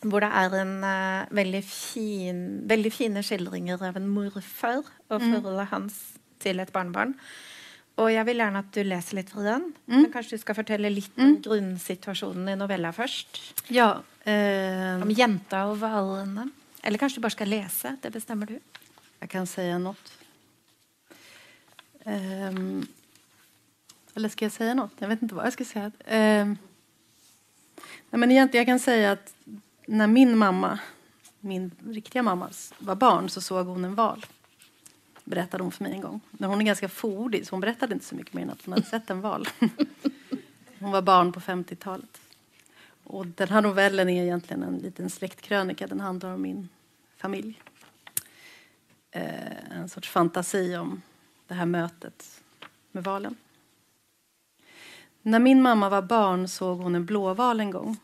[0.05, 5.33] hvor det er en uh, veldig, fin, veldig fine skildringer av en morfar og mm.
[5.33, 5.99] forholdet hans
[6.43, 7.15] til et barnebarn.
[7.95, 9.69] Og jeg vil gjerne at du leser litt fra den.
[9.87, 9.95] Mm.
[10.01, 11.25] Men kanskje du skal fortelle litt mm.
[11.25, 13.39] om grunnsituasjonen i novella først?
[13.71, 13.89] Ja.
[14.27, 14.99] Eh...
[14.99, 16.49] Om jenta og hvalene.
[16.83, 17.95] Eller kanskje du bare skal lese?
[18.03, 18.59] Det bestemmer du.
[19.21, 19.95] Jeg kan si noe.
[22.05, 22.85] Um,
[24.15, 24.91] eller ska jag säga något?
[24.97, 25.85] Jag vet inte vad jag ska säga.
[25.85, 26.57] Um,
[28.09, 29.33] nej, men egentligen, jag kan säga att
[29.85, 30.79] när min mamma,
[31.39, 34.25] min riktiga mamma, var barn så såg hon en val.
[35.25, 36.21] Berättade hon för mig en gång.
[36.31, 38.73] Men hon är ganska fåordig så hon berättade inte så mycket mer än att hon
[38.73, 39.47] hade sett en val.
[40.79, 42.21] Hon var barn på 50-talet.
[43.03, 45.87] Och den här novellen är egentligen en liten släktkrönika.
[45.87, 46.69] Den handlar om min
[47.17, 47.61] familj.
[49.11, 51.01] Eh, en sorts fantasi om
[51.47, 52.41] det här mötet
[52.91, 53.35] med valen.
[55.21, 57.97] När min mamma var barn såg hon en blåval en gång.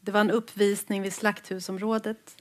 [0.00, 2.36] Det var en uppvisning vid slakthusområdet.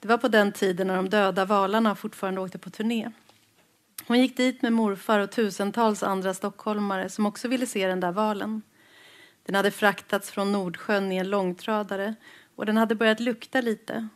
[0.00, 3.10] Det var på den tiden när de döda valarna fortfarande åkte på turné.
[4.06, 8.12] Hon gick dit med morfar och tusentals andra stockholmare som också ville se den där
[8.12, 8.62] valen.
[9.42, 12.14] Den hade fraktats från Nordsjön i en långtradare
[12.56, 14.08] och den hade börjat lukta lite.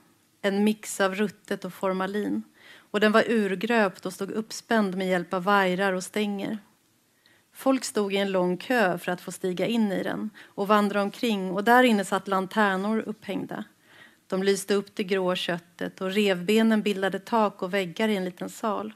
[0.43, 2.43] En mix av ruttet och formalin.
[2.77, 6.59] Och den var urgröpt och stod uppspänd med hjälp av vajrar och stänger.
[7.53, 11.03] Folk stod i en lång kö för att få stiga in i den och vandra
[11.03, 13.65] omkring och där inne satt lanternor upphängda.
[14.27, 18.49] De lyste upp det grå köttet och revbenen bildade tak och väggar i en liten
[18.49, 18.95] sal.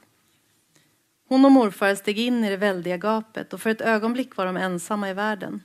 [1.29, 4.57] Hon och morfar steg in i det väldiga gapet och för ett ögonblick var de
[4.57, 5.63] ensamma i världen.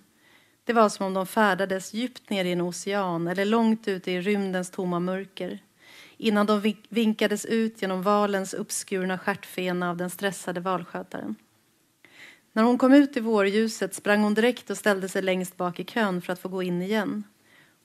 [0.65, 4.21] Det var som om de färdades djupt ner i en ocean eller långt ute i
[4.21, 5.59] rymdens tomma mörker
[6.17, 11.35] innan de vinkades ut genom valens uppskurna stjärtfena av den stressade valskötaren.
[12.53, 15.85] När hon kom ut i vårljuset sprang hon direkt och ställde sig längst bak i
[15.85, 17.25] kön för att få gå in igen.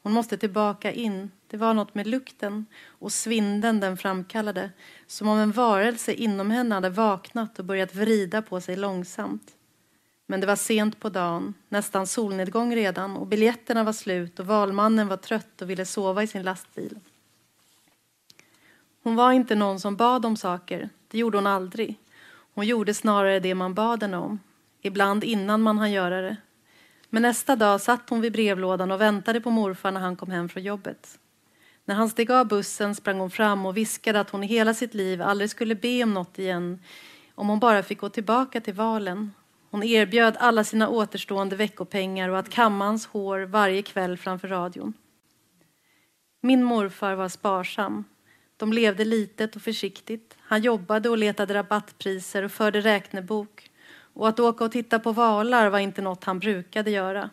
[0.04, 1.32] Hon måste tillbaka in.
[1.48, 4.72] Det var något med lukten och svinden den framkallade.
[5.08, 9.56] Som om en varelse inom henne hade vaknat och börjat vrida på sig långsamt.
[10.28, 15.08] Men det var sent på dagen, nästan solnedgång redan och biljetterna var slut och valmannen
[15.08, 17.00] var trött och ville sova i sin lastbil.
[19.04, 20.90] Hon var inte någon som bad om saker.
[21.08, 22.00] Det gjorde hon aldrig.
[22.54, 24.40] Hon gjorde snarare det man bad henne om
[24.82, 26.38] ibland innan man hann göra det.
[27.10, 30.50] Men nästa dag satt hon vid brevlådan och väntade på morfar när han kom hem
[30.50, 31.20] från jobbet.
[31.86, 34.94] När han steg av bussen sprang hon fram och viskade att hon i hela sitt
[34.94, 36.80] liv aldrig skulle be om något igen
[37.36, 39.32] om hon bara fick gå tillbaka till valen.
[39.72, 44.94] Hon erbjöd alla sina återstående veckopengar och att kamma hans hår varje kväll framför radion.
[46.42, 48.04] Min morfar var sparsam.
[48.58, 50.38] De levde litet och försiktigt.
[50.40, 53.69] Han jobbade och letade rabattpriser och förde räknebok
[54.20, 57.30] och att åka och titta på valar var inte något han brukade göra.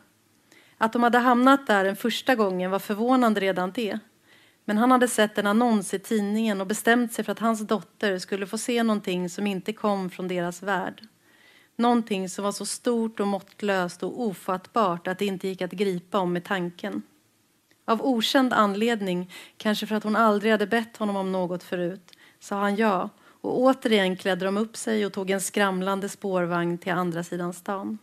[0.79, 3.99] Att de hade hamnat där den första gången var förvånande redan det.
[4.65, 8.19] Men han hade sett en annons i tidningen och bestämt sig för att hans dotter
[8.19, 11.03] skulle få se någonting som inte kom från deras värld.
[11.77, 16.19] Någonting som var så stort och måttlöst och ofattbart att det inte gick att gripa
[16.19, 17.03] om med tanken.
[17.85, 22.61] Av okänd anledning, kanske för att hon aldrig hade bett honom om något förut, sa
[22.61, 23.11] han ja
[23.47, 27.99] och återigen klädde de upp sig och tog en skramlande spårvagn till andra sidan stan.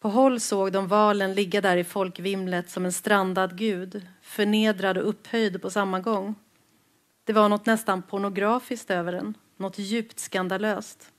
[0.00, 5.08] På håll såg de valen ligga där i folkvimlet som en strandad gud, förnedrad och
[5.08, 6.34] upphöjd på samma gång.
[7.24, 11.10] Det var något nästan pornografiskt över den, något djupt skandalöst.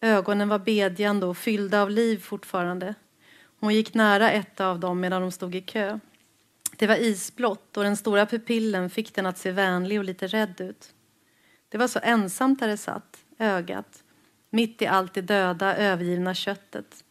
[0.00, 2.94] Ögonen var bedjande och fyllda av liv fortfarande.
[3.60, 5.98] Hon gick nära ett av dem medan de stod i kö.
[6.76, 10.60] Det var isblått och den stora pupillen fick den att se vänlig och lite rädd
[10.60, 10.94] ut.
[11.72, 14.04] Det var så ensamt där det satt, ögat,
[14.50, 17.04] mitt i allt det döda, övergivna köttet.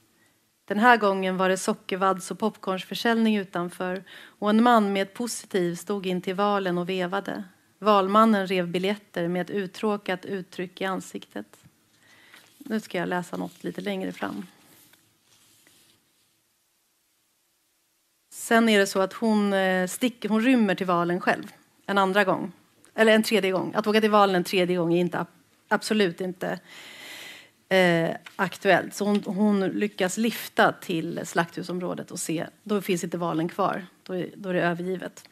[0.66, 5.76] Den här gången var det sockervadds och popcornsförsäljning utanför och en man med ett positiv
[5.76, 7.44] stod in till valen och vevade.
[7.80, 11.58] Valmannen rev biljetter med ett uttråkat uttryck i ansiktet.
[12.58, 14.48] Nu ska jag läsa något lite längre fram.
[18.34, 21.52] Sen är det så att hon, eh, sticker, hon rymmer till valen själv
[21.86, 22.52] en andra gång
[22.96, 23.74] eller en tredje gång.
[23.76, 25.26] Att åka till valen en tredje gång är inte,
[25.68, 26.60] absolut inte
[27.70, 28.94] eh, aktuellt.
[28.94, 32.48] Så hon, hon, lyckas lyfta till slakthusområdet och se.
[32.64, 33.86] Då finns inte valen kvar.
[34.04, 35.30] Då är, då är det övergivet.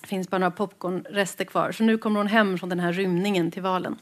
[0.00, 1.72] Det finns bara några popcornrester kvar.
[1.72, 3.98] Så nu kommer hon hem från den här rymningen till valen.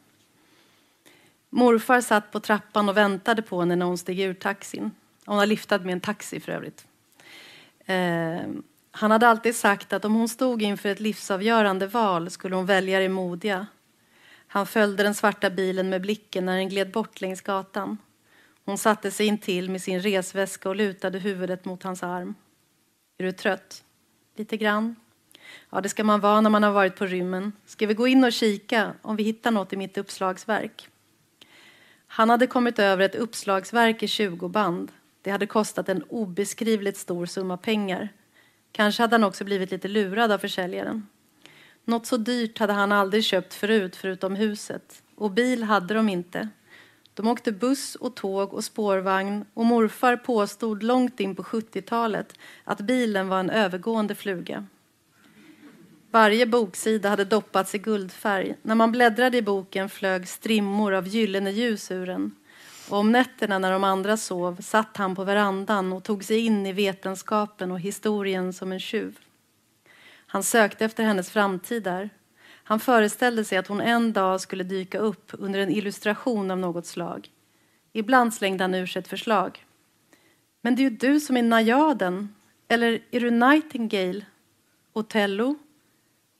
[1.51, 4.91] Morfar satt på trappan och väntade på henne när hon steg ur taxin.
[5.25, 6.87] Hon har lyftat med en taxi för övrigt.
[7.87, 8.41] Eh,
[8.95, 13.01] han hade alltid sagt att om hon stod inför ett livsavgörande val skulle hon välja
[13.01, 13.67] det modiga.
[14.47, 17.99] Han följde den svarta bilen med blicken när den gled bort längs gatan.
[18.65, 22.35] Hon satte sig in till med sin resväska och lutade huvudet mot hans arm.
[23.19, 23.85] Är du trött?
[24.37, 24.97] Lite grann.
[25.71, 27.53] Ja, det ska man vara när man har varit på rymmen.
[27.67, 30.89] Ska vi gå in och kika om vi hittar något i mitt uppslagsverk?
[32.07, 34.93] Han hade kommit över ett uppslagsverk i 20 band.
[35.23, 38.09] Det hade kostat en obeskrivligt stor summa pengar.
[38.73, 41.07] Kanske hade han också blivit lite lurad av försäljaren.
[41.85, 45.03] Något så dyrt hade han aldrig köpt förut, förutom huset.
[45.15, 46.49] Och bil hade de inte.
[47.15, 52.81] De åkte buss och tåg och spårvagn och morfar påstod långt in på 70-talet att
[52.81, 54.67] bilen var en övergående fluga.
[56.11, 58.55] Varje boksida hade doppats i guldfärg.
[58.63, 62.35] När man bläddrade i boken flög strimmor av gyllene ljus ur den.
[62.93, 66.67] Och om nätterna när de andra sov satt han på verandan och tog sig in
[66.67, 69.19] i vetenskapen och historien som en tjuv.
[70.27, 72.11] Han sökte efter hennes framtid där.
[72.45, 76.87] Han föreställde sig att hon en dag skulle dyka upp under en illustration av något
[76.87, 77.31] slag.
[77.93, 79.67] Ibland slängde han ur sig ett förslag.
[80.61, 82.35] Men det är ju du som är najaden.
[82.69, 84.25] Eller är du Nightingale?
[84.93, 85.57] Otello?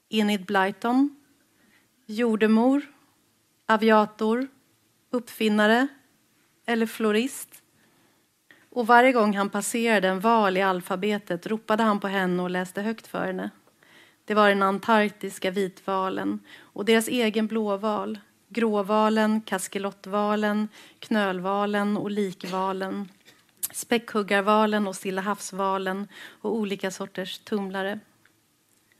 [0.09, 1.15] Enid Blyton?
[2.05, 2.81] Jordemor?
[3.65, 4.47] Aviator?
[5.09, 5.87] Uppfinnare?
[6.65, 7.61] Eller florist?
[8.69, 12.81] Och varje gång han passerade en val i alfabetet ropade han på henne och läste
[12.81, 13.49] högt för henne.
[14.25, 20.67] Det var den antarktiska vitvalen och deras egen blåval, gråvalen, kaskelottvalen,
[20.99, 23.09] knölvalen och likvalen,
[23.71, 26.07] späckhuggarvalen och Stilla havsvalen
[26.41, 27.99] och olika sorters tumlare.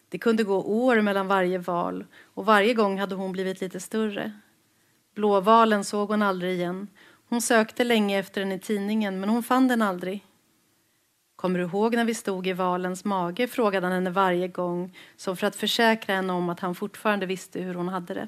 [0.09, 4.31] Det kunde gå år mellan varje val och varje gång hade hon blivit lite större.
[5.15, 6.87] Blåvalen såg hon aldrig igen.
[7.33, 10.25] Hon sökte länge efter den i tidningen men hon fann den aldrig.
[11.35, 13.47] Kommer du ihåg när vi stod i valens mage?
[13.47, 17.59] frågade han henne varje gång som för att försäkra henne om att han fortfarande visste
[17.59, 18.27] hur hon hade det.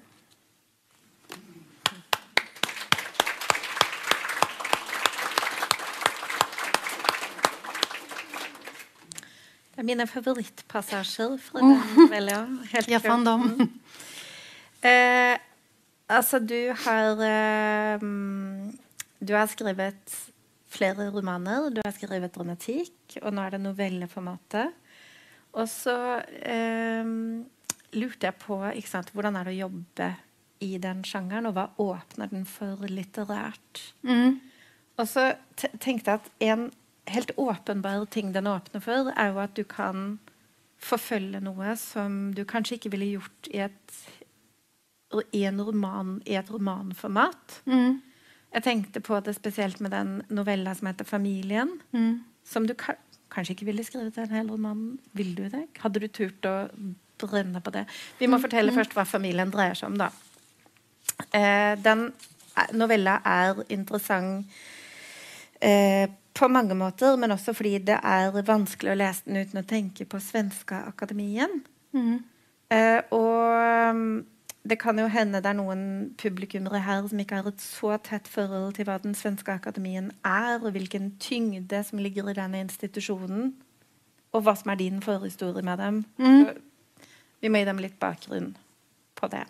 [9.76, 11.82] Det är mina favoritpassager från mm.
[11.96, 12.68] den novellen.
[12.72, 13.70] Helt Jag fann dem.
[14.82, 15.34] Mm.
[15.34, 15.40] Eh,
[16.08, 18.00] alltså, du har, eh,
[19.26, 20.32] du har skrivit
[20.68, 24.74] flera romaner, du har skrivit dramatik, och nu är det novelleformatet.
[25.52, 27.06] Och så eh,
[27.92, 30.10] lurte jag på ikke sant, hvordan er det å jobbe
[30.60, 33.94] i den genren, och vad öppnar den för litterärt?
[34.04, 34.40] Mm.
[34.96, 35.34] Och så
[35.80, 36.72] tänkte jag att en
[37.06, 40.20] helt uppenbar ting den öppnar för är ju att du kan
[40.80, 44.10] förfölja något som du kanske inte ville gjort i, ett,
[45.32, 47.62] i en roman i ett romanformat.
[47.66, 48.02] Mm.
[48.52, 51.80] Jag tänkte på det speciellt med den novella som heter Familjen.
[51.92, 52.24] Mm.
[52.44, 52.94] Som du ka
[53.30, 54.98] kanske inte ville skriva en hel roman.
[55.12, 55.68] Vill du det?
[55.78, 56.72] Hade du turt att
[57.18, 57.86] bränna på det?
[58.18, 58.70] Vi måste mm.
[58.70, 58.76] mm.
[58.76, 59.98] först vad familjen dreier sig om.
[59.98, 60.06] Då.
[61.38, 62.14] Eh, den
[62.58, 64.48] eh, novella är intressant
[65.60, 69.68] eh, på många måter, men också för det är vanskligt att läsa den utan att
[69.68, 71.64] tänka på Svenska Akademien.
[71.94, 72.24] Mm.
[72.70, 73.54] Eh, och
[73.90, 74.26] mm,
[74.70, 75.82] det kan jo hende det er noen
[76.18, 80.58] publikummere her som ikke har et så tett forhold til hva den svenske akademien er,
[80.58, 83.54] og hvilken tyngde som ligger i denne institusjonen,
[84.34, 86.00] og hva som er din forhistorie med dem.
[86.18, 86.48] Mm.
[87.42, 88.56] Vi må gi dem litt bakgrunn
[89.16, 89.46] på det.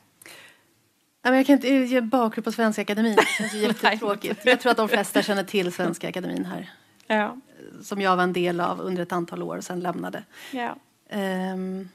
[1.26, 3.16] Jag kan inte ge bakgrund på Svenska Akademin.
[3.16, 4.46] Det känns jättetråkigt.
[4.46, 6.72] Jag tror att de flesta känner till Svenska Akademin här.
[7.08, 7.38] Ja.
[7.82, 10.24] Som jag var en del av under ett antal år och sen lämnade.
[10.52, 10.76] Ja.
[11.10, 11.90] Um,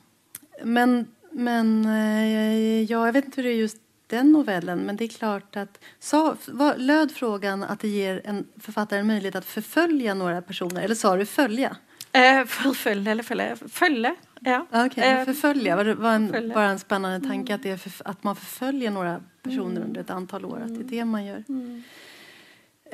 [0.63, 5.05] men men eh, ja, jag vet inte hur det är just den novellen, men det
[5.05, 5.85] är klart att...
[5.99, 10.83] Sa, var, löd frågan att det ger en författare en möjlighet att förfölja några personer,
[10.83, 11.77] eller sa du följa?
[12.13, 13.57] Eh, förfölja eller följa?
[13.57, 14.67] Följa, ja.
[14.87, 16.55] Okay, eh, förfölja var, var en, förfölja.
[16.55, 19.83] bara en spännande tanke att, det är för, att man förföljer några personer mm.
[19.83, 21.45] under ett antal år, att det är det man gör.
[21.49, 21.83] Mm.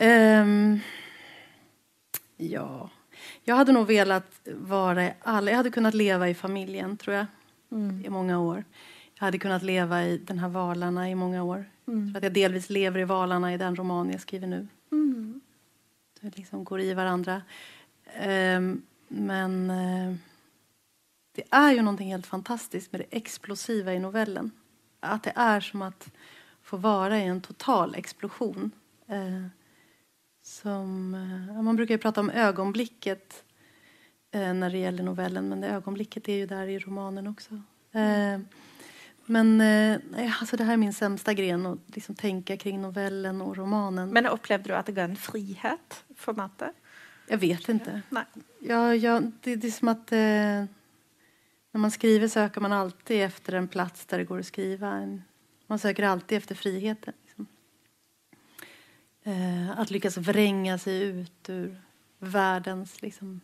[0.00, 0.80] Um,
[2.36, 2.90] ja,
[3.44, 7.26] jag hade nog velat vara alla, jag hade kunnat leva i familjen tror jag
[7.70, 8.04] mm.
[8.04, 8.64] i många år.
[9.14, 11.64] Jag hade kunnat leva i den här Valarna i många år.
[11.88, 12.12] Mm.
[12.12, 14.66] För att jag delvis lever i Valarna i den roman jag skriver nu.
[14.92, 15.40] Mm.
[16.20, 17.42] Det liksom går i varandra.
[18.26, 20.16] Um, men uh,
[21.34, 24.50] det är ju någonting helt fantastiskt med det explosiva i novellen.
[25.00, 26.10] Att det är som att
[26.62, 28.70] få vara i en total explosion.
[29.10, 29.46] Uh,
[30.42, 33.44] som, uh, man brukar ju prata om ögonblicket
[34.38, 37.54] när det gäller novellen men det ögonblicket är ju där i romanen också.
[37.92, 38.40] Eh,
[39.26, 43.56] Men eh, alltså det här är min sämsta gren, att liksom tänka kring novellen och
[43.56, 44.10] romanen.
[44.10, 46.72] Men upplevde du att det gav en frihet, formatet?
[47.28, 48.02] Jag vet inte.
[48.08, 48.24] Nej.
[48.60, 50.18] Ja, ja, det, det är som att eh,
[51.72, 55.18] när man skriver söker man alltid efter en plats där det går att skriva.
[55.66, 57.14] Man söker alltid efter friheten.
[57.22, 57.46] Liksom.
[59.22, 61.80] Eh, att lyckas vränga sig ut ur
[62.18, 63.40] världens liksom,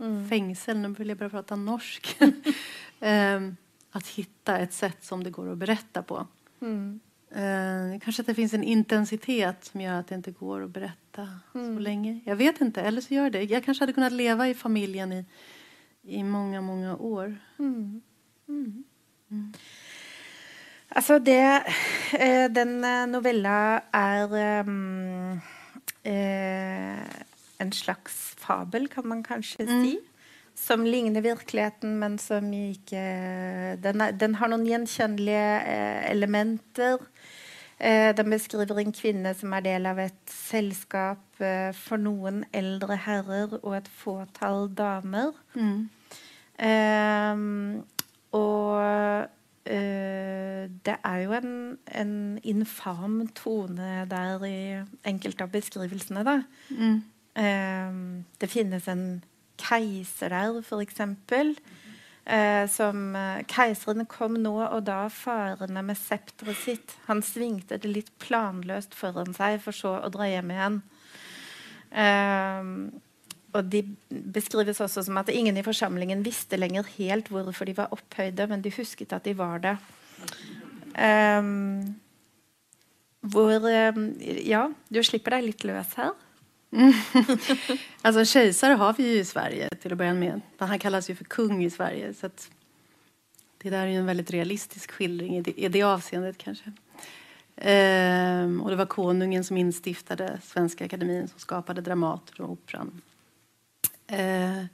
[0.00, 0.28] mm.
[0.28, 0.78] fängsel.
[0.78, 2.16] Nu vill jag börja prata norsk.
[3.00, 3.40] eh,
[3.90, 6.26] att hitta ett sätt som det går att berätta på.
[6.60, 7.00] Mm.
[7.30, 11.28] Eh, kanske att det finns en intensitet som gör att det inte går att berätta
[11.54, 11.76] mm.
[11.76, 12.20] så länge.
[12.24, 13.42] Jag vet inte, eller så gör det.
[13.42, 15.24] Jag kanske hade kunnat leva i familjen i,
[16.02, 17.36] i många, många år.
[17.58, 18.02] Mm.
[18.48, 18.84] mm.
[19.30, 19.52] mm.
[20.92, 21.62] Alltså det,
[22.12, 25.32] eh, den eh, novella är um,
[26.02, 26.98] eh,
[27.60, 29.84] en slags fabel, kan man kanske mm.
[29.84, 30.00] säga
[30.60, 33.02] som ligner virkeligheten, men som ikke
[33.82, 37.00] Den, er, den har noen gjenkjennelige eh, elementer.
[37.78, 42.98] Eh, den beskriver en kvinne som er del av et selskap eh, for noen eldre
[43.06, 45.32] herrer og et fåtall damer.
[45.54, 45.88] Mm.
[48.36, 49.28] og
[50.84, 51.52] det er jo en,
[51.86, 52.12] en,
[52.44, 54.58] infam tone der i
[55.08, 56.34] enkelte av beskrivelsene, da.
[56.68, 56.98] Mm.
[57.38, 59.04] Ehm, det finnes en
[59.60, 61.02] keiser der, f.eks.
[62.30, 66.96] Eh, som eh, Keiseren kom nå og da farende med septeret sitt.
[67.08, 70.82] Han svingte det litt planløst foran seg, for så å dra hjem igjen.
[73.50, 77.90] Og de beskrives også som at ingen i forsamlingen visste lenger helt hvorfor de var
[77.94, 79.74] opphøyde, men de husket at de var det.
[80.94, 81.96] Um,
[83.20, 86.14] hvor um, Ja, du slipper deg litt løs her.
[86.72, 86.92] Mm.
[88.02, 90.40] alltså kejsare har vi ju i Sverige till att börja med.
[90.58, 92.14] Han kallas ju för kung i Sverige.
[92.14, 92.30] Så
[93.58, 96.72] det där är ju en väldigt realistisk skildring i det, i det avseendet kanske.
[97.56, 103.02] Ehm, och det var konungen som instiftade Svenska Akademin som skapade Dramaten och Operan.
[104.06, 104.68] Ehm,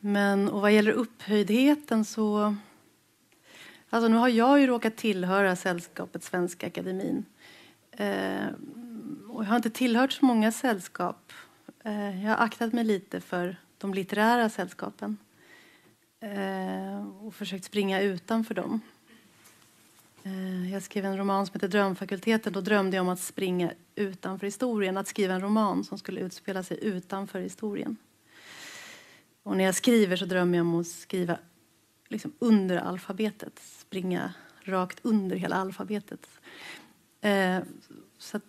[0.00, 2.56] men och vad gäller upphöjdheten så...
[3.90, 7.24] Alltså nu har jag ju råkat tillhöra sällskapet Svenska Akademin.
[7.92, 8.54] Ehm,
[9.46, 11.32] jag har inte tillhört så många sällskap.
[11.84, 15.16] Eh, jag har aktat mig lite för de litterära sällskapen
[16.20, 18.80] eh, och försökt springa utanför dem.
[20.22, 22.52] Eh, jag skrev en roman som heter Drömfakulteten.
[22.52, 26.62] Då drömde jag om att springa utanför historien, att skriva en roman som skulle utspela
[26.62, 27.96] sig utanför historien.
[29.42, 31.38] Och när jag skriver så drömmer jag om att skriva
[32.08, 36.28] liksom under alfabetet, springa rakt under hela alfabetet.
[37.20, 37.58] Eh,
[38.18, 38.40] så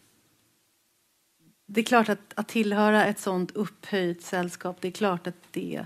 [1.69, 5.85] det är klart att, att tillhöra ett sånt upphöjt sällskap, det är klart att det,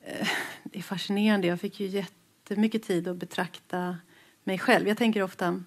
[0.00, 0.28] eh,
[0.64, 1.46] det är fascinerande.
[1.46, 3.98] Jag fick ju jättemycket tid att betrakta
[4.44, 4.88] mig själv.
[4.88, 5.62] Jag tänker ofta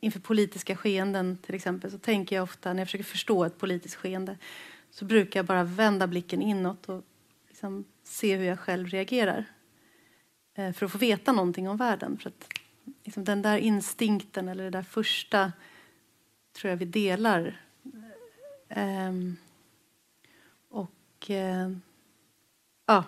[0.00, 3.94] inför politiska skeenden till exempel så tänker jag ofta när jag försöker förstå ett politiskt
[3.94, 4.38] skeende
[4.90, 7.04] så brukar jag bara vända blicken inåt och
[7.48, 9.44] liksom se hur jag själv reagerar
[10.54, 12.18] eh, för att få veta någonting om världen.
[12.18, 12.48] För att,
[13.04, 15.52] liksom, den där instinkten eller det där första
[16.52, 17.67] tror jag vi delar
[18.76, 19.36] Um,
[20.68, 21.76] och uh,
[22.86, 23.04] ja,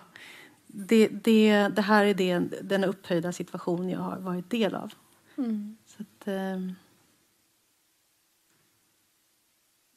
[0.67, 4.93] det, det, det här är det, den upphöjda situation jag har varit del av.
[5.37, 5.77] Mm.
[5.85, 6.75] Så att, um,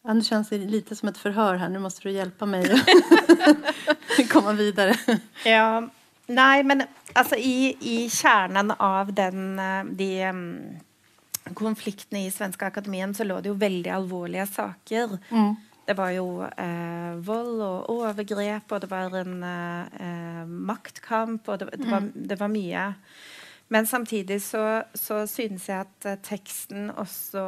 [0.02, 1.68] ja, nu känns det lite som ett förhör här.
[1.68, 2.72] Nu måste du hjälpa mig
[4.16, 4.96] att komma vidare.
[5.44, 5.88] Ja,
[6.26, 10.58] nej, men alltså i, i kärnan av den, eh, de um,
[11.52, 15.18] konfliktene i Svenska Akademien så lå det jo veldig alvorlige saker.
[15.30, 15.54] Mm.
[15.84, 21.68] Det var jo eh, vold og overgrep, og det var en eh, maktkamp, og det,
[21.76, 22.12] det, var, mm.
[22.30, 22.86] det, var, mye.
[23.68, 24.64] Men samtidig så,
[24.96, 27.44] så synes jeg at eh, teksten også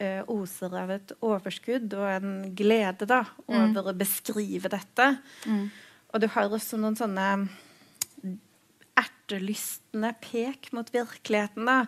[0.00, 3.52] eh, oser av et overskudd og en glede da, mm.
[3.52, 3.90] over mm.
[3.92, 5.10] å beskrive dette.
[5.44, 5.66] Mm.
[6.14, 7.28] Og du har også noen sånne
[9.00, 11.68] ertelystne pek mot virkeligheten.
[11.68, 11.84] da.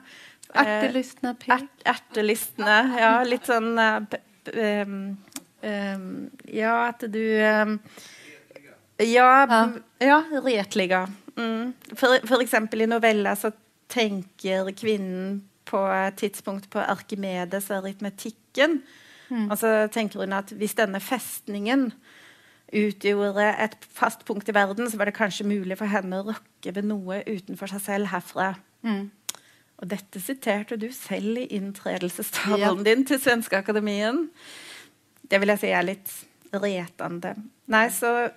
[0.53, 1.69] Ertelystne pek?
[1.89, 3.13] ertelystne, ja.
[3.25, 4.97] Litt sånn um,
[5.65, 6.09] um,
[6.53, 7.79] Ja, at du um,
[9.03, 9.47] Ja,
[10.03, 11.07] ja retliga.
[11.37, 11.73] Mm.
[11.97, 13.53] For, for, eksempel i novella så
[13.93, 18.83] tenker kvinnen på et tidspunkt på Arkimedes aritmetikken.
[19.33, 19.47] Mm.
[19.49, 21.91] Og så tenker hun at hvis denne festningen
[22.73, 26.73] utgjorde et fast punkt i verden, så var det kanskje mulig for henne å rokke
[26.73, 28.55] ved noe utenfor seg selv herfra.
[28.85, 29.11] Mm.
[29.83, 32.85] Og dette siterte du selv i inntredelsestalen ja.
[32.87, 36.13] din til Svenska Det vil jeg si er litt
[36.53, 37.35] retende.
[37.67, 38.31] Nei, så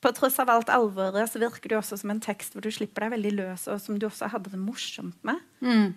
[0.00, 3.06] på tross av allt alvoret så virker det også som en text hvor du slipper
[3.06, 5.40] deg veldig løs, og som du også hadde det morsomt med.
[5.60, 5.94] Mm.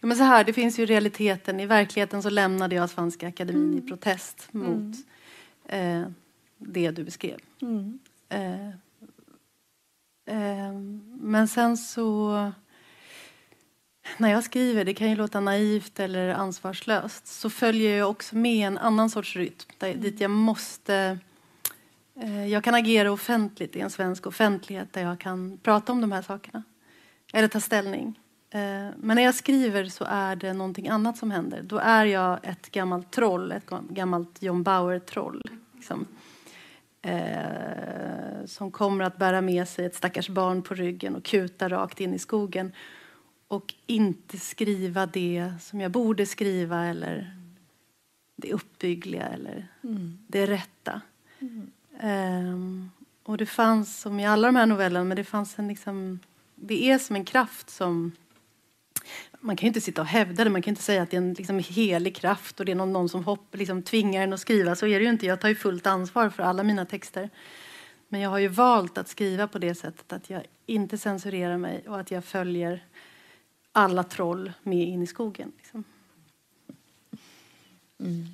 [0.00, 1.60] Ja, men så här, det finns ju realiteten.
[1.60, 3.78] I verkligheten så lämnade jag Svenska Akademin mm.
[3.78, 4.94] i protest mot
[5.68, 6.02] mm.
[6.02, 6.08] eh,
[6.58, 7.40] det du beskrev.
[7.62, 7.98] Mm.
[8.28, 8.68] Eh,
[10.26, 10.72] eh,
[11.20, 12.52] men sen så...
[14.16, 18.66] När jag skriver, det kan ju låta naivt eller ansvarslöst, så följer jag också med
[18.66, 20.00] en annan sorts rytm där, mm.
[20.00, 21.18] dit jag måste...
[22.20, 26.12] Eh, jag kan agera offentligt i en svensk offentlighet där jag kan prata om de
[26.12, 26.62] här sakerna.
[27.32, 28.20] Eller ta ställning.
[28.50, 28.60] Eh,
[28.96, 31.62] men när jag skriver så är det någonting annat som händer.
[31.62, 35.42] Då är jag ett gammalt troll, ett gammalt John Bauer-troll.
[35.74, 36.06] Liksom.
[37.02, 42.00] Eh, som kommer att bära med sig ett stackars barn på ryggen och kuta rakt
[42.00, 42.72] in i skogen
[43.48, 47.36] och inte skriva det som jag borde skriva eller
[48.36, 50.18] det uppbyggliga eller mm.
[50.26, 51.00] det rätta.
[51.38, 51.70] Mm.
[52.52, 52.90] Um,
[53.22, 56.20] och det fanns, som i alla de här novellerna, men det fanns en liksom,
[56.54, 58.12] det är som en kraft som
[59.40, 61.18] man kan ju inte sitta och hävda det, man kan inte säga att det är
[61.18, 64.40] en liksom helig kraft och det är någon, någon som hopp, liksom tvingar en att
[64.40, 64.74] skriva.
[64.74, 65.26] Så är det ju inte.
[65.26, 67.30] Jag tar ju fullt ansvar för alla mina texter.
[68.08, 71.84] Men jag har ju valt att skriva på det sättet att jag inte censurerar mig
[71.88, 72.84] och att jag följer
[73.76, 75.52] alla troll med in i skogen.
[75.56, 75.84] Liksom.
[78.00, 78.26] Mm.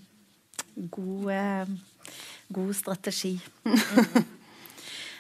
[0.75, 1.75] God, eh,
[2.49, 3.41] god strategi.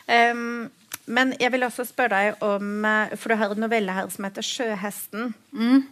[0.02, 0.66] Um,
[1.06, 4.26] men jeg vil også spørre deg om eh, For du har en novelle her som
[4.26, 5.30] heter 'Sjøhesten'.
[5.52, 5.84] Mm.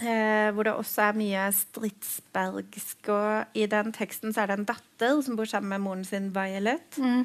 [0.00, 3.08] Eh, hvor det også er mye stridsbergsk.
[3.08, 6.30] Og i den teksten så er det en datter som bor sammen med moren sin,
[6.34, 6.98] Violet.
[6.98, 7.24] Mm.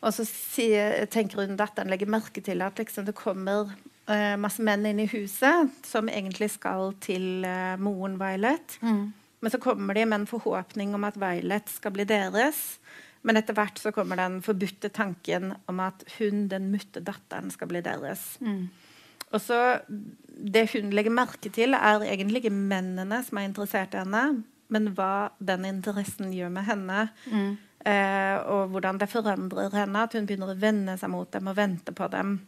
[0.00, 3.72] Og så sier, tenker hun datteren legger merke til at liksom, det kommer
[4.40, 8.78] masse menn inn i huset som egentlig skal til eh, moren Violet.
[8.80, 9.12] Mm.
[9.40, 12.78] Men så kommer de med en forhåpning om at Violet skal bli deres.
[13.26, 17.70] Men etter hvert så kommer den forbudte tanken om at hun, den mutte datteren, skal
[17.70, 18.36] bli deres.
[18.40, 18.68] Mm.
[19.28, 19.80] Og så
[20.38, 24.92] Det hun legger merke til, er egentlig ikke mennene som er interessert i henne, men
[24.94, 27.08] hva den interessen gjør med henne.
[27.26, 27.56] Mm.
[27.84, 30.04] Eh, og hvordan det forandrer henne.
[30.04, 32.38] At hun begynner å vende seg mot dem og vente på dem.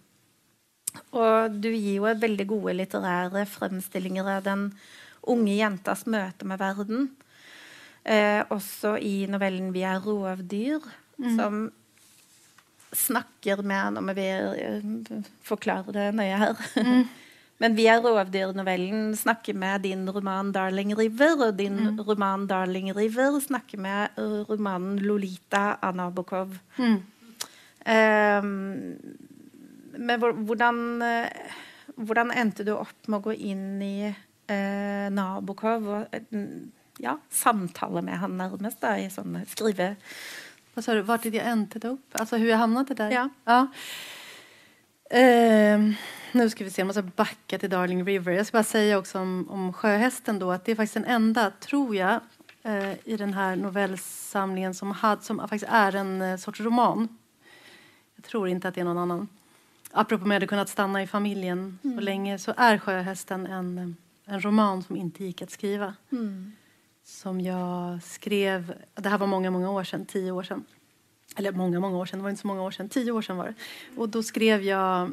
[1.11, 4.68] Og du gir jo veldig gode litterære fremstillinger av den
[5.30, 7.11] unge jentas møte med verden.
[8.05, 10.88] Eh, også i novellen 'Vi er rovdyr',
[11.18, 11.36] mm.
[11.36, 11.72] som
[12.93, 16.57] snakker med Nå må vi eh, forklare det nøye her.
[16.76, 17.05] Mm.
[17.61, 22.01] Men 'Vi er rovdyr'-novellen snakker med din roman 'Darling River', og din mm.
[22.01, 26.57] roman 'Darling River' snakker med uh, romanen 'Lolita' av Nabokov.
[26.78, 27.03] Mm.
[27.86, 29.01] Um,
[30.01, 31.55] men hvordan, uh,
[32.01, 35.88] hvordan endte du opp med å gå inn i uh, Nabokov?
[35.94, 36.20] Og,
[37.01, 39.96] ja, samtale med han närmast där i sån skrive...
[40.74, 42.07] Vad sa du, vart jag äntade upp?
[42.12, 43.11] Alltså hur jag hamnade där?
[43.11, 43.28] Ja.
[43.44, 43.66] ja.
[45.18, 45.80] Eh,
[46.32, 48.32] nu ska vi se, jag måste backa till Darling River.
[48.32, 51.53] Jag ska bara säga också om, om Sjöhästen då att det är faktiskt den enda,
[51.61, 52.20] tror jag,
[52.62, 57.18] eh, i den här novellsamlingen som, had, som faktiskt är en eh, sorts roman.
[58.16, 59.28] Jag tror inte att det är någon annan.
[59.93, 61.97] Apropå om jag hade kunnat stanna i familjen mm.
[61.97, 65.95] så länge så är Sjöhästen en, en roman som inte gick att skriva.
[66.12, 66.53] Mm
[67.11, 70.64] som jag skrev, det här var många, många år sedan, tio år sedan.
[71.36, 73.36] Eller många, många år sedan, det var inte så många år sedan, tio år sedan
[73.36, 73.55] var det.
[73.97, 75.12] Och då skrev jag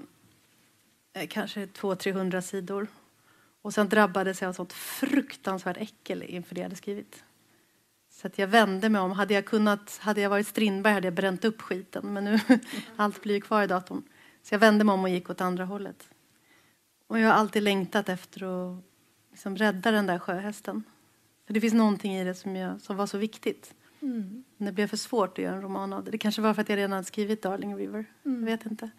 [1.14, 2.88] eh, kanske 200-300 sidor.
[3.62, 7.24] Och sen drabbades jag av sånt fruktansvärt äckel inför det jag hade skrivit.
[8.10, 9.12] Så att jag vände mig om.
[9.12, 12.14] Hade jag, kunnat, hade jag varit Strindberg hade jag bränt upp skiten.
[12.14, 12.40] Men nu
[12.96, 14.04] allt blir kvar i datorn.
[14.48, 16.10] Så jag vände mig om och gick åt andra hållet.
[17.08, 18.84] Och jag har alltid längtat efter att
[19.32, 20.84] liksom rädda den där sjöhästen.
[21.46, 23.74] För det finns någonting i det som, jag, som var så viktigt.
[24.00, 24.44] Mm.
[24.58, 26.12] Det blev för svårt att göra en roman av det.
[26.12, 28.06] Det kanske var för att jag redan hade skrivit Darling River.
[28.26, 28.48] Mm.
[28.48, 28.90] Jag vet inte.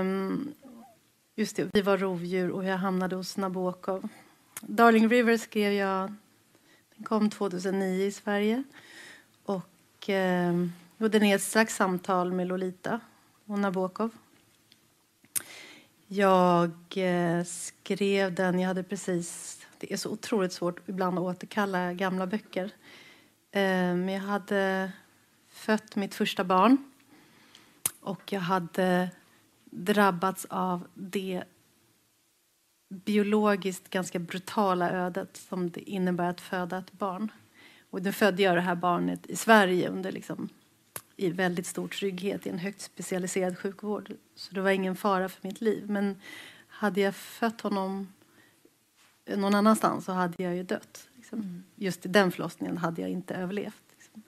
[0.00, 0.54] Um,
[1.34, 4.08] just det, vi var rovdjur och jag hamnade hos Nabokov.
[4.60, 6.14] Darling River skrev jag,
[6.96, 8.64] den kom 2009 i Sverige.
[9.44, 13.00] Och um, den är ett slags samtal med Lolita
[13.46, 14.10] och Nabokov.
[16.06, 21.92] Jag eh, skrev den, jag hade precis det är så otroligt svårt ibland att återkalla
[21.92, 22.64] gamla böcker.
[23.50, 24.92] Eh, men jag hade
[25.48, 26.76] fött mitt första barn
[28.00, 29.10] och jag hade
[29.64, 31.44] drabbats av det
[32.88, 37.32] biologiskt ganska brutala ödet som det innebär att föda ett barn.
[37.90, 40.48] Och nu födde jag det här barnet i Sverige under liksom,
[41.16, 44.12] i väldigt stor trygghet i en högt specialiserad sjukvård.
[44.34, 45.90] Så det var ingen fara för mitt liv.
[45.90, 46.16] Men
[46.68, 48.12] hade jag fött honom
[49.26, 51.08] någon annanstans så hade jag ju dött.
[51.16, 51.38] Liksom.
[51.38, 51.64] Mm.
[51.76, 53.82] Just i den förlossningen hade jag inte överlevt.
[53.96, 54.22] Liksom.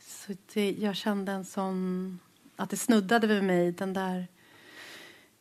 [0.00, 2.18] Så det, jag kände en sån...
[2.56, 4.26] att det snuddade vid mig, den där...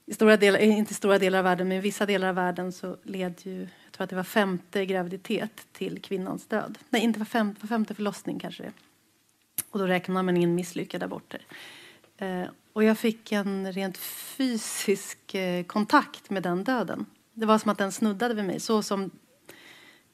[0.05, 2.71] I stora delar, inte i stora delar av världen, men i vissa delar av världen
[2.71, 6.77] så led ju, jag tror att det var femte graviditet till kvinnans död.
[6.89, 8.71] Nej, inte var femte, var femte förlossning kanske det
[9.71, 11.45] och då räknar man in misslyckade aborter.
[12.17, 17.05] Eh, och jag fick en rent fysisk eh, kontakt med den döden.
[17.33, 19.03] Det var som att den snuddade vid mig, så som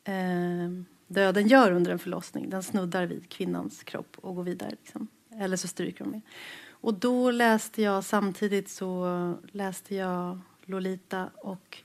[0.04, 0.70] eh,
[1.08, 2.50] döden gör under en förlossning.
[2.50, 4.70] Den snuddar vid kvinnans kropp och går vidare.
[4.70, 5.08] Liksom.
[5.40, 6.22] Eller så stryker de med.
[6.70, 11.78] Och då läste jag samtidigt så läste jag Lolita och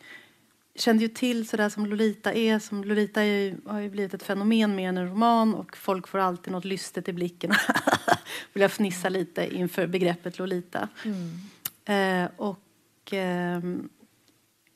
[0.80, 2.58] kände ju till sådär som Lolita är.
[2.58, 6.08] Som Lolita är ju, har ju blivit ett fenomen mer än en roman och folk
[6.08, 7.52] får alltid något lystet i blicken.
[8.52, 10.88] Vill jag fnissa lite inför begreppet Lolita.
[11.04, 12.24] Mm.
[12.24, 13.60] Eh, och eh,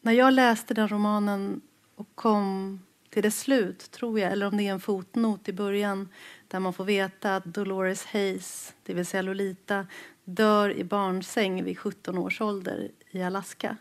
[0.00, 1.60] när jag läste den romanen
[1.94, 2.80] och kom
[3.10, 6.08] till dess slut, tror jag, eller om det är en fotnot i början
[6.48, 9.86] där man får veta att Dolores Hayes, det vill säga Lolita,
[10.24, 13.76] dör i barnsäng vid 17 års ålder i Alaska.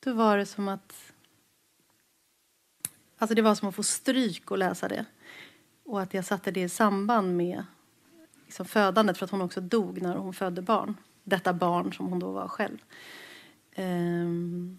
[0.00, 1.07] Då var det som att...
[3.18, 5.04] Alltså det var som att få stryk att läsa det.
[5.84, 7.64] Och att jag satte det i samband med
[8.44, 10.96] liksom födandet för att hon också dog när hon födde barn.
[11.24, 12.78] Detta barn som hon då var själv.
[13.76, 14.78] Um,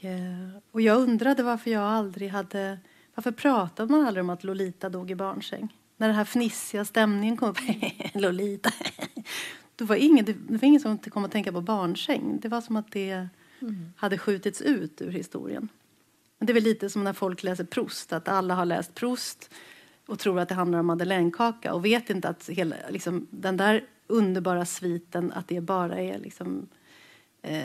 [0.00, 2.78] Eh, och jag undrade varför jag aldrig hade...
[3.14, 5.76] Varför pratade man aldrig om att Lolita dog i barnsäng?
[5.96, 7.58] När den här fnissiga stämningen kom upp.
[8.14, 8.70] Lolita.
[9.76, 12.38] det, var ingen, det var ingen som kom att tänka på barnsäng.
[12.42, 13.28] Det var som att det
[13.60, 13.92] mm.
[13.96, 15.68] hade skjutits ut ur historien.
[16.38, 19.50] Det är väl lite som när folk läser Proust, att alla har läst Proust
[20.06, 23.84] och tror att det handlar om madeleinekaka och vet inte att hela, liksom, den där
[24.06, 26.68] underbara sviten, att det bara är liksom,
[27.42, 27.62] eh,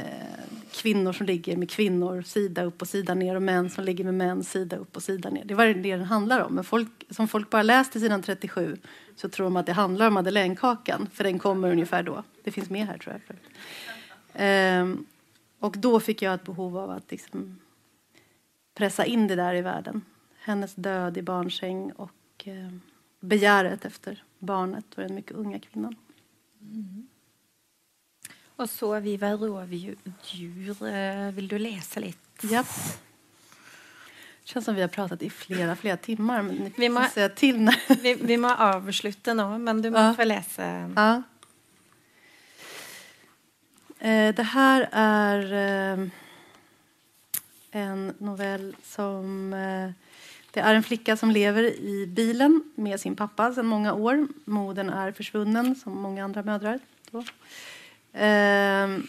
[0.71, 4.13] kvinnor som ligger med kvinnor sida upp och sida ner och män som ligger med
[4.13, 5.45] män sida upp och sida ner.
[5.45, 6.55] Det var det den handlar om.
[6.55, 8.78] Men folk, som folk bara läst i sidan 37
[9.15, 12.24] så tror de att det handlar om madeleinekakan för den kommer ungefär då.
[12.43, 13.38] Det finns med här tror jag.
[14.34, 14.95] Eh,
[15.59, 17.57] och då fick jag ett behov av att liksom
[18.74, 20.05] pressa in det där i världen.
[20.39, 22.69] Hennes död i barnsäng och eh,
[23.19, 25.95] begäret efter barnet och den mycket unga kvinnan.
[26.61, 27.07] Mm.
[28.55, 29.97] Och så Vi var rovdjur.
[30.88, 32.47] Eh, vill du läsa lite?
[32.47, 32.63] Ja.
[34.43, 36.41] Det känns som vi har pratat i flera, flera timmar.
[36.41, 38.01] Men ni vi må, säga till när...
[38.01, 40.26] vi, vi må avsluta nu, men du måste ja.
[40.26, 40.91] läsa.
[40.95, 41.24] Ja.
[43.99, 45.53] Eh, det här är
[45.99, 46.07] eh,
[47.74, 49.53] en novell som...
[49.53, 49.91] Eh,
[50.51, 54.28] det är en flicka som lever i bilen med sin pappa sedan många år.
[54.45, 56.80] Modern är försvunnen, som många andra mödrar.
[57.11, 57.24] Då.
[58.13, 59.07] Ehm,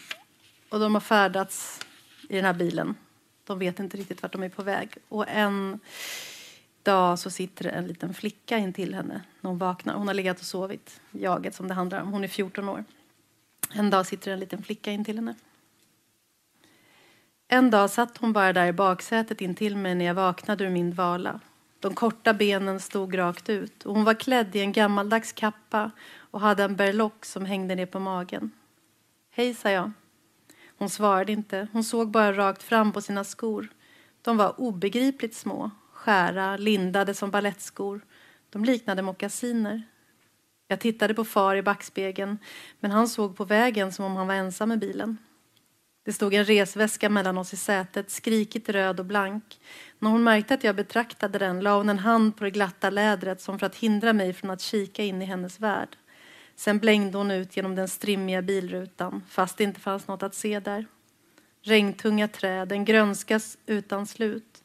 [0.69, 1.85] och de har färdats
[2.29, 2.95] i den här bilen.
[3.43, 4.97] De vet inte riktigt vart de är på väg.
[5.09, 5.79] Och en
[6.83, 9.93] dag så sitter en liten flicka intill henne när hon vaknar.
[9.93, 12.11] Hon har legat och sovit, jaget som det handlar om.
[12.11, 12.83] Hon är 14 år.
[13.73, 15.35] En dag sitter en liten flicka intill henne.
[17.47, 20.91] En dag satt hon bara där i baksätet intill mig när jag vaknade ur min
[20.91, 21.39] dvala.
[21.79, 26.41] De korta benen stod rakt ut och hon var klädd i en gammaldags kappa och
[26.41, 28.51] hade en berlock som hängde ner på magen.
[29.31, 29.91] Hej, sa jag.
[30.77, 31.67] Hon svarade inte.
[31.71, 33.67] Hon såg bara rakt fram på sina skor.
[34.21, 38.01] De var obegripligt små, skära, lindade som ballettskor.
[38.49, 39.83] De liknade mockasiner.
[40.67, 42.37] Jag tittade på far i backspegeln,
[42.79, 45.17] men han såg på vägen som om han var ensam i bilen.
[46.05, 49.59] Det stod en resväska mellan oss i sätet, skrikigt röd och blank.
[49.99, 53.41] När hon märkte att jag betraktade den la hon en hand på det glatta lädret
[53.41, 55.97] som för att hindra mig från att kika in i hennes värld.
[56.55, 60.59] Sen blängde hon ut genom den strimmiga bilrutan fast det inte fanns något att se
[60.59, 60.85] där.
[61.61, 64.63] Regntunga träd, en grönskas utan slut.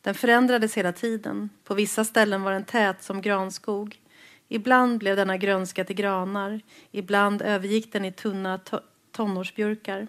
[0.00, 1.50] Den förändrades hela tiden.
[1.64, 4.00] På vissa ställen var den tät som granskog.
[4.48, 6.60] Ibland blev denna grönska till granar.
[6.90, 8.78] Ibland övergick den i tunna to
[9.12, 10.08] tonårsbjörkar.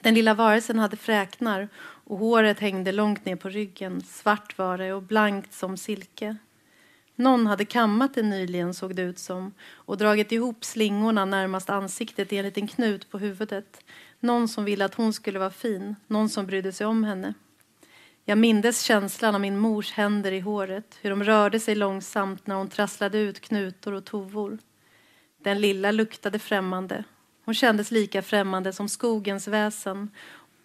[0.00, 4.00] Den lilla varelsen hade fräknar och håret hängde långt ner på ryggen.
[4.00, 6.36] Svart var det och blankt som silke.
[7.14, 12.32] Någon hade kammat det nyligen, såg det ut som, och dragit ihop slingorna närmast ansiktet
[12.32, 13.84] i en liten knut på huvudet.
[14.20, 17.34] Någon som ville att hon skulle vara fin, någon som brydde sig om henne.
[18.24, 22.54] Jag mindes känslan av min mors händer i håret, hur de rörde sig långsamt när
[22.54, 24.58] hon trasslade ut knutor och tovor.
[25.42, 27.04] Den lilla luktade främmande.
[27.48, 30.10] Hon kändes lika främmande som skogens väsen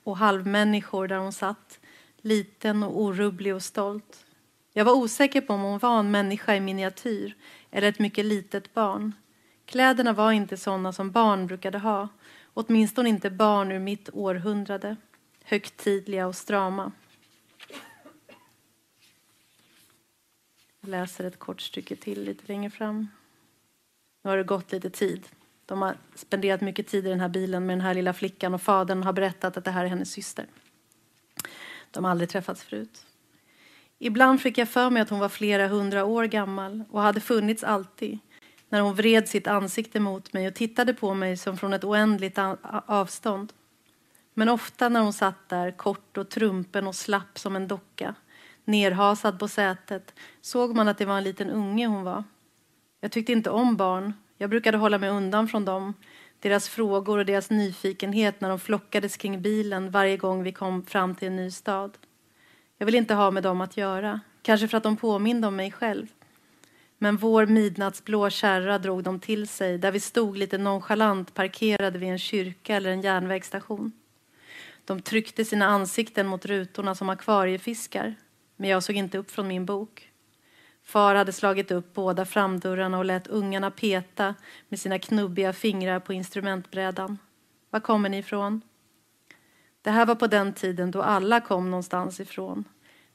[0.04, 1.80] och halvmänniskor där hon satt,
[2.22, 4.26] liten och orubblig och stolt.
[4.74, 7.36] Jag var osäker på om hon var en människa i miniatyr
[7.72, 9.14] eller ett mycket litet barn.
[9.66, 12.08] Kläderna var inte sådana som barn brukade ha,
[12.54, 14.96] åtminstone inte barn ur mitt århundrade.
[15.44, 16.92] Högtidliga och strama.
[20.82, 23.08] Jag läser ett kort stycke till lite längre fram.
[24.22, 25.28] Nu har det gått lite tid.
[25.66, 28.62] De har spenderat mycket tid i den här bilen med den här lilla flickan och
[28.62, 30.46] fadern har berättat att det här är hennes syster.
[31.92, 33.06] De har aldrig träffats förut.
[34.00, 37.64] Ibland fick jag för mig att hon var flera hundra år gammal och hade funnits
[37.64, 38.20] alltid
[38.70, 42.38] när hon vred sitt ansikte mot mig och tittade på mig som från ett oändligt
[42.86, 43.54] avstånd.
[44.34, 48.16] Men ofta när hon satt där, kort och trumpen och slapp som en docka
[48.66, 52.24] nerhasad på sätet, såg man att det var en liten unge hon var.
[53.02, 54.14] Jag tyckte inte om barn.
[54.38, 55.94] Jag brukade hålla mig undan från dem,
[56.40, 61.16] deras frågor och deras nyfikenhet när de flockades kring bilen varje gång vi kom fram
[61.16, 61.98] till en ny stad.
[62.78, 65.72] Jag ville inte ha med dem att göra, kanske för att de påminde om mig
[65.72, 66.08] själv.
[66.98, 72.10] Men vår midnattsblå kärra drog dem till sig där vi stod lite nonchalant parkerade vid
[72.10, 73.92] en kyrka eller en järnvägsstation.
[74.86, 78.16] De tryckte sina ansikten mot rutorna som akvariefiskar
[78.56, 80.13] men jag såg inte upp från min bok.
[80.84, 84.36] Far hade slagit upp båda framdörrarna och lät ungarna peta
[84.70, 87.18] med sina knubbiga fingrar på instrumentbrädan.
[87.70, 88.62] Var kommer ni ifrån?
[89.82, 92.64] Det här var på den tiden då alla kom någonstans ifrån.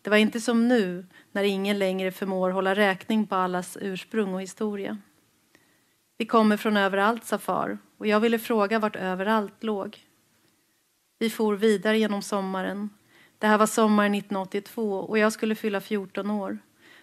[0.02, 4.42] Det var inte som nu, när ingen längre förmår hålla räkning på allas ursprung och
[4.42, 4.98] historia.
[6.16, 9.98] Vi kommer från överallt, sa far, och jag ville fråga vart överallt låg.
[11.18, 12.90] Vi for vidare genom sommaren.
[13.38, 16.58] Det här var sommaren 1982 och jag skulle fylla 14 år.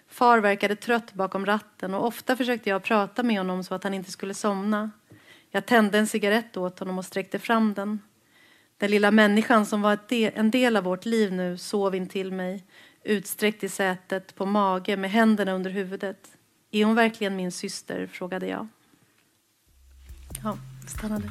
[0.08, 3.94] Far verkade trött bakom ratten och ofta försökte jag prata med honom så att han
[3.94, 4.90] inte skulle somna.
[5.50, 8.00] Jag tände en cigarett åt honom och sträckte fram den.
[8.78, 12.64] Den lilla människan som var en del av vårt liv nu sov intill mig,
[13.04, 16.28] utsträckt i sätet, på mage, med händerna under huvudet.
[16.70, 18.06] Är hon verkligen min syster?
[18.06, 18.68] frågade jag.
[20.42, 21.28] Ja, stannade.